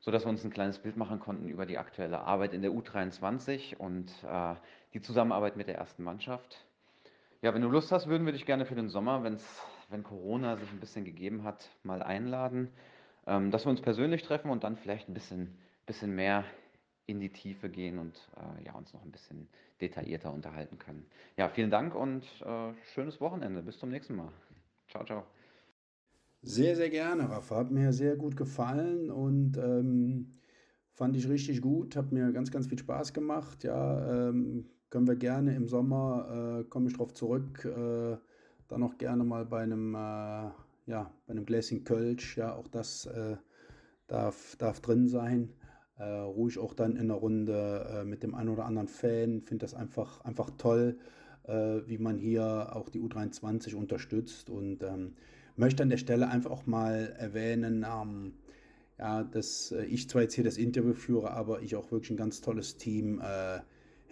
sodass 0.00 0.24
wir 0.24 0.30
uns 0.30 0.44
ein 0.44 0.50
kleines 0.50 0.78
Bild 0.78 0.96
machen 0.96 1.20
konnten 1.20 1.46
über 1.46 1.66
die 1.66 1.76
aktuelle 1.76 2.20
Arbeit 2.20 2.54
in 2.54 2.62
der 2.62 2.70
U23 2.70 3.76
und 3.76 4.10
äh, 4.24 4.54
die 4.94 5.02
Zusammenarbeit 5.02 5.56
mit 5.56 5.68
der 5.68 5.76
ersten 5.76 6.02
Mannschaft. 6.02 6.64
Ja, 7.42 7.52
wenn 7.52 7.60
du 7.60 7.68
Lust 7.68 7.92
hast, 7.92 8.06
würden 8.06 8.24
wir 8.24 8.32
dich 8.32 8.46
gerne 8.46 8.64
für 8.64 8.74
den 8.74 8.88
Sommer, 8.88 9.22
wenn's, 9.24 9.44
wenn 9.90 10.02
Corona 10.02 10.56
sich 10.56 10.70
ein 10.70 10.80
bisschen 10.80 11.04
gegeben 11.04 11.44
hat, 11.44 11.68
mal 11.82 12.02
einladen, 12.02 12.70
ähm, 13.26 13.50
dass 13.50 13.66
wir 13.66 13.70
uns 13.70 13.82
persönlich 13.82 14.22
treffen 14.22 14.50
und 14.50 14.64
dann 14.64 14.76
vielleicht 14.76 15.06
ein 15.06 15.14
bisschen, 15.14 15.58
bisschen 15.84 16.14
mehr 16.14 16.44
in 17.04 17.20
die 17.20 17.30
Tiefe 17.30 17.68
gehen 17.68 17.98
und 17.98 18.16
äh, 18.36 18.64
ja, 18.64 18.72
uns 18.72 18.94
noch 18.94 19.02
ein 19.02 19.12
bisschen 19.12 19.48
detaillierter 19.82 20.32
unterhalten 20.32 20.78
können. 20.78 21.04
Ja, 21.36 21.48
vielen 21.48 21.70
Dank 21.70 21.94
und 21.94 22.22
äh, 22.44 22.72
schönes 22.94 23.20
Wochenende. 23.20 23.62
Bis 23.62 23.78
zum 23.78 23.90
nächsten 23.90 24.16
Mal. 24.16 24.32
Ciao, 24.88 25.04
ciao. 25.04 25.24
Sehr, 26.42 26.76
sehr 26.76 26.90
gerne, 26.90 27.28
Rafa. 27.28 27.56
Hat 27.56 27.70
mir 27.70 27.92
sehr 27.92 28.16
gut 28.16 28.36
gefallen 28.36 29.10
und 29.10 29.56
ähm, 29.58 30.38
fand 30.94 31.16
ich 31.16 31.28
richtig 31.28 31.60
gut. 31.60 31.96
Hat 31.96 32.12
mir 32.12 32.32
ganz, 32.32 32.50
ganz 32.50 32.66
viel 32.66 32.78
Spaß 32.78 33.12
gemacht. 33.12 33.64
Ja, 33.64 34.28
ähm, 34.28 34.66
können 34.90 35.06
wir 35.06 35.16
gerne 35.16 35.54
im 35.54 35.68
Sommer, 35.68 36.60
äh, 36.60 36.64
komme 36.64 36.88
ich 36.88 36.96
drauf 36.96 37.14
zurück, 37.14 37.64
äh, 37.64 38.16
dann 38.68 38.80
noch 38.80 38.98
gerne 38.98 39.24
mal 39.24 39.44
bei 39.44 39.62
einem, 39.62 39.94
äh, 39.94 39.98
ja, 40.86 41.12
bei 41.26 41.30
einem 41.30 41.44
Gläschen 41.44 41.84
Kölsch. 41.84 42.36
Ja, 42.36 42.54
auch 42.54 42.68
das 42.68 43.06
äh, 43.06 43.36
darf, 44.06 44.56
darf 44.56 44.80
drin 44.80 45.08
sein 45.08 45.54
ruhig 46.04 46.58
auch 46.58 46.74
dann 46.74 46.96
in 46.96 47.08
der 47.08 47.16
Runde 47.16 47.86
äh, 47.92 48.04
mit 48.04 48.22
dem 48.22 48.34
einen 48.34 48.48
oder 48.48 48.64
anderen 48.64 48.88
Fan. 48.88 49.42
Finde 49.42 49.64
das 49.64 49.74
einfach, 49.74 50.20
einfach 50.24 50.50
toll, 50.58 50.98
äh, 51.44 51.80
wie 51.86 51.98
man 51.98 52.18
hier 52.18 52.74
auch 52.74 52.88
die 52.88 53.00
U23 53.00 53.74
unterstützt 53.74 54.50
und 54.50 54.82
ähm, 54.82 55.14
möchte 55.56 55.82
an 55.82 55.90
der 55.90 55.98
Stelle 55.98 56.28
einfach 56.28 56.50
auch 56.50 56.66
mal 56.66 57.14
erwähnen, 57.18 57.86
ähm, 57.88 58.34
ja, 58.98 59.22
dass 59.24 59.72
äh, 59.72 59.84
ich 59.84 60.08
zwar 60.08 60.22
jetzt 60.22 60.34
hier 60.34 60.44
das 60.44 60.58
Interview 60.58 60.94
führe, 60.94 61.30
aber 61.32 61.62
ich 61.62 61.76
auch 61.76 61.90
wirklich 61.90 62.10
ein 62.10 62.16
ganz 62.16 62.40
tolles 62.40 62.76
Team 62.76 63.20
äh, 63.20 63.60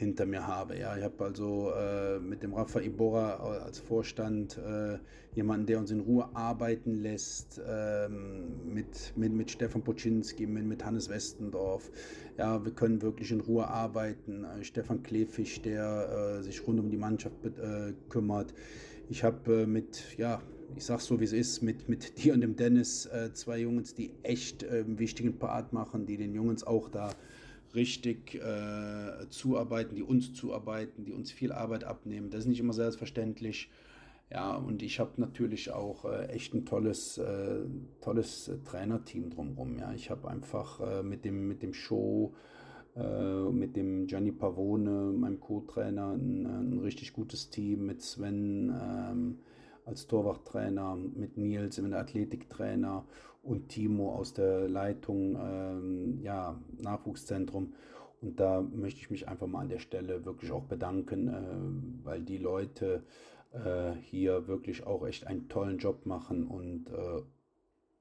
hinter 0.00 0.24
mir 0.24 0.46
habe. 0.46 0.78
Ja, 0.78 0.96
ich 0.96 1.04
habe 1.04 1.22
also 1.22 1.72
äh, 1.76 2.18
mit 2.20 2.42
dem 2.42 2.54
Rafa 2.54 2.80
Ibora 2.80 3.34
als 3.64 3.78
Vorstand 3.78 4.56
äh, 4.56 4.98
jemanden, 5.34 5.66
der 5.66 5.78
uns 5.78 5.90
in 5.90 6.00
Ruhe 6.00 6.26
arbeiten 6.34 6.94
lässt, 6.94 7.60
ähm, 7.68 8.72
mit, 8.72 9.12
mit, 9.14 9.32
mit 9.34 9.50
Stefan 9.50 9.82
Poczynski, 9.82 10.46
mit, 10.46 10.64
mit 10.64 10.84
Hannes 10.84 11.10
Westendorf. 11.10 11.90
Ja, 12.38 12.64
wir 12.64 12.72
können 12.72 13.02
wirklich 13.02 13.30
in 13.30 13.40
Ruhe 13.42 13.68
arbeiten. 13.68 14.44
Äh, 14.44 14.64
Stefan 14.64 15.02
Klefisch, 15.02 15.60
der 15.60 16.38
äh, 16.38 16.42
sich 16.42 16.66
rund 16.66 16.80
um 16.80 16.88
die 16.90 16.96
Mannschaft 16.96 17.36
äh, 17.44 17.92
kümmert. 18.08 18.54
Ich 19.10 19.22
habe 19.22 19.52
äh, 19.52 19.66
mit, 19.66 20.16
ja, 20.16 20.40
ich 20.76 20.84
sag's 20.86 21.04
so 21.04 21.20
wie 21.20 21.24
es 21.24 21.34
ist, 21.34 21.60
mit, 21.60 21.90
mit 21.90 22.24
dir 22.24 22.32
und 22.32 22.40
dem 22.40 22.56
Dennis 22.56 23.08
zwei 23.34 23.58
Jungs, 23.58 23.92
die 23.92 24.12
echt 24.22 24.64
einen 24.64 25.00
wichtigen 25.00 25.36
Part 25.36 25.72
machen, 25.72 26.06
die 26.06 26.16
den 26.16 26.32
Jungs 26.32 26.62
auch 26.62 26.88
da 26.88 27.10
richtig 27.74 28.34
äh, 28.34 29.28
zuarbeiten, 29.28 29.94
die 29.94 30.02
uns 30.02 30.32
zuarbeiten, 30.32 31.04
die 31.04 31.12
uns 31.12 31.32
viel 31.32 31.52
Arbeit 31.52 31.84
abnehmen. 31.84 32.30
Das 32.30 32.40
ist 32.40 32.46
nicht 32.46 32.60
immer 32.60 32.72
selbstverständlich. 32.72 33.70
Ja, 34.32 34.54
und 34.54 34.82
ich 34.82 35.00
habe 35.00 35.12
natürlich 35.16 35.72
auch 35.72 36.04
äh, 36.04 36.26
echt 36.26 36.54
ein 36.54 36.64
tolles, 36.64 37.18
äh, 37.18 37.60
tolles 38.00 38.48
äh, 38.48 38.58
Trainerteam 38.64 39.30
drumherum. 39.30 39.78
Ja, 39.78 39.92
ich 39.92 40.10
habe 40.10 40.28
einfach 40.28 40.80
äh, 40.80 41.02
mit 41.02 41.24
dem 41.24 41.48
mit 41.48 41.62
dem 41.62 41.74
Show, 41.74 42.32
äh, 42.94 43.50
mit 43.50 43.74
dem 43.76 44.06
Gianni 44.06 44.30
Pavone, 44.30 45.12
meinem 45.12 45.40
Co-Trainer, 45.40 46.12
ein, 46.12 46.46
ein, 46.46 46.78
richtig 46.78 47.12
gutes 47.12 47.50
Team 47.50 47.86
mit 47.86 48.02
Sven. 48.02 48.72
Ähm, 48.80 49.38
als 49.90 50.06
Torwarttrainer, 50.06 50.96
mit 50.96 51.36
Nils 51.36 51.78
im 51.78 51.92
Athletiktrainer 51.92 53.04
und 53.42 53.68
Timo 53.68 54.14
aus 54.14 54.34
der 54.34 54.68
Leitung, 54.68 55.36
ähm, 55.40 56.20
ja, 56.22 56.60
Nachwuchszentrum. 56.78 57.74
Und 58.20 58.38
da 58.38 58.60
möchte 58.60 59.00
ich 59.00 59.10
mich 59.10 59.28
einfach 59.28 59.46
mal 59.46 59.60
an 59.60 59.68
der 59.70 59.78
Stelle 59.78 60.24
wirklich 60.24 60.52
auch 60.52 60.64
bedanken, 60.64 61.28
äh, 61.28 62.04
weil 62.04 62.22
die 62.22 62.38
Leute 62.38 63.02
äh, 63.52 63.92
hier 64.02 64.46
wirklich 64.46 64.86
auch 64.86 65.06
echt 65.06 65.26
einen 65.26 65.48
tollen 65.48 65.78
Job 65.78 66.06
machen 66.06 66.46
und 66.46 66.90
äh, 66.90 67.22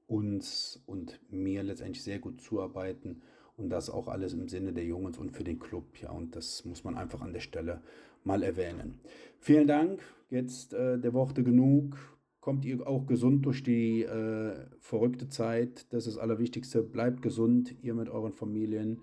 uns 0.06 0.82
und 0.86 1.20
mir 1.30 1.62
letztendlich 1.62 2.02
sehr 2.02 2.18
gut 2.18 2.40
zuarbeiten 2.40 3.22
und 3.56 3.70
das 3.70 3.90
auch 3.90 4.08
alles 4.08 4.32
im 4.32 4.48
Sinne 4.48 4.72
der 4.72 4.84
Jungs 4.84 5.18
und 5.18 5.30
für 5.30 5.44
den 5.44 5.58
Club. 5.58 6.00
Ja, 6.00 6.10
und 6.10 6.36
das 6.36 6.64
muss 6.64 6.84
man 6.84 6.96
einfach 6.96 7.20
an 7.20 7.32
der 7.32 7.40
Stelle 7.40 7.82
mal 8.24 8.42
erwähnen. 8.42 9.00
Vielen 9.38 9.66
Dank. 9.66 10.00
Jetzt 10.30 10.72
äh, 10.74 10.98
der 10.98 11.12
Worte 11.12 11.42
genug. 11.42 11.96
Kommt 12.40 12.64
ihr 12.64 12.86
auch 12.86 13.06
gesund 13.06 13.44
durch 13.44 13.62
die 13.62 14.02
äh, 14.02 14.66
verrückte 14.78 15.28
Zeit. 15.28 15.92
Das 15.92 16.06
ist 16.06 16.16
das 16.16 16.22
Allerwichtigste. 16.22 16.82
Bleibt 16.82 17.20
gesund, 17.20 17.74
ihr 17.82 17.94
mit 17.94 18.08
euren 18.08 18.32
Familien. 18.32 19.02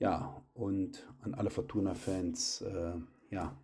Ja, 0.00 0.42
und 0.54 1.06
an 1.20 1.34
alle 1.34 1.50
Fortuna-Fans, 1.50 2.62
äh, 2.62 2.94
ja, 3.30 3.56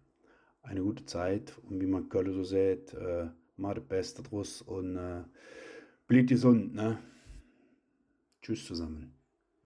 eine 0.62 0.82
gute 0.82 1.04
Zeit. 1.04 1.58
Und 1.68 1.80
wie 1.80 1.86
man 1.86 2.08
Köln 2.08 2.32
so 2.32 2.44
sieht, 2.44 2.94
äh, 2.94 3.28
mal 3.56 3.74
das 3.74 3.84
Beste 3.84 4.22
draus 4.22 4.62
und 4.62 4.96
äh, 4.96 5.24
bleibt 6.06 6.28
gesund. 6.28 6.74
Ne? 6.74 6.98
Tschüss 8.42 8.66
zusammen. 8.66 9.15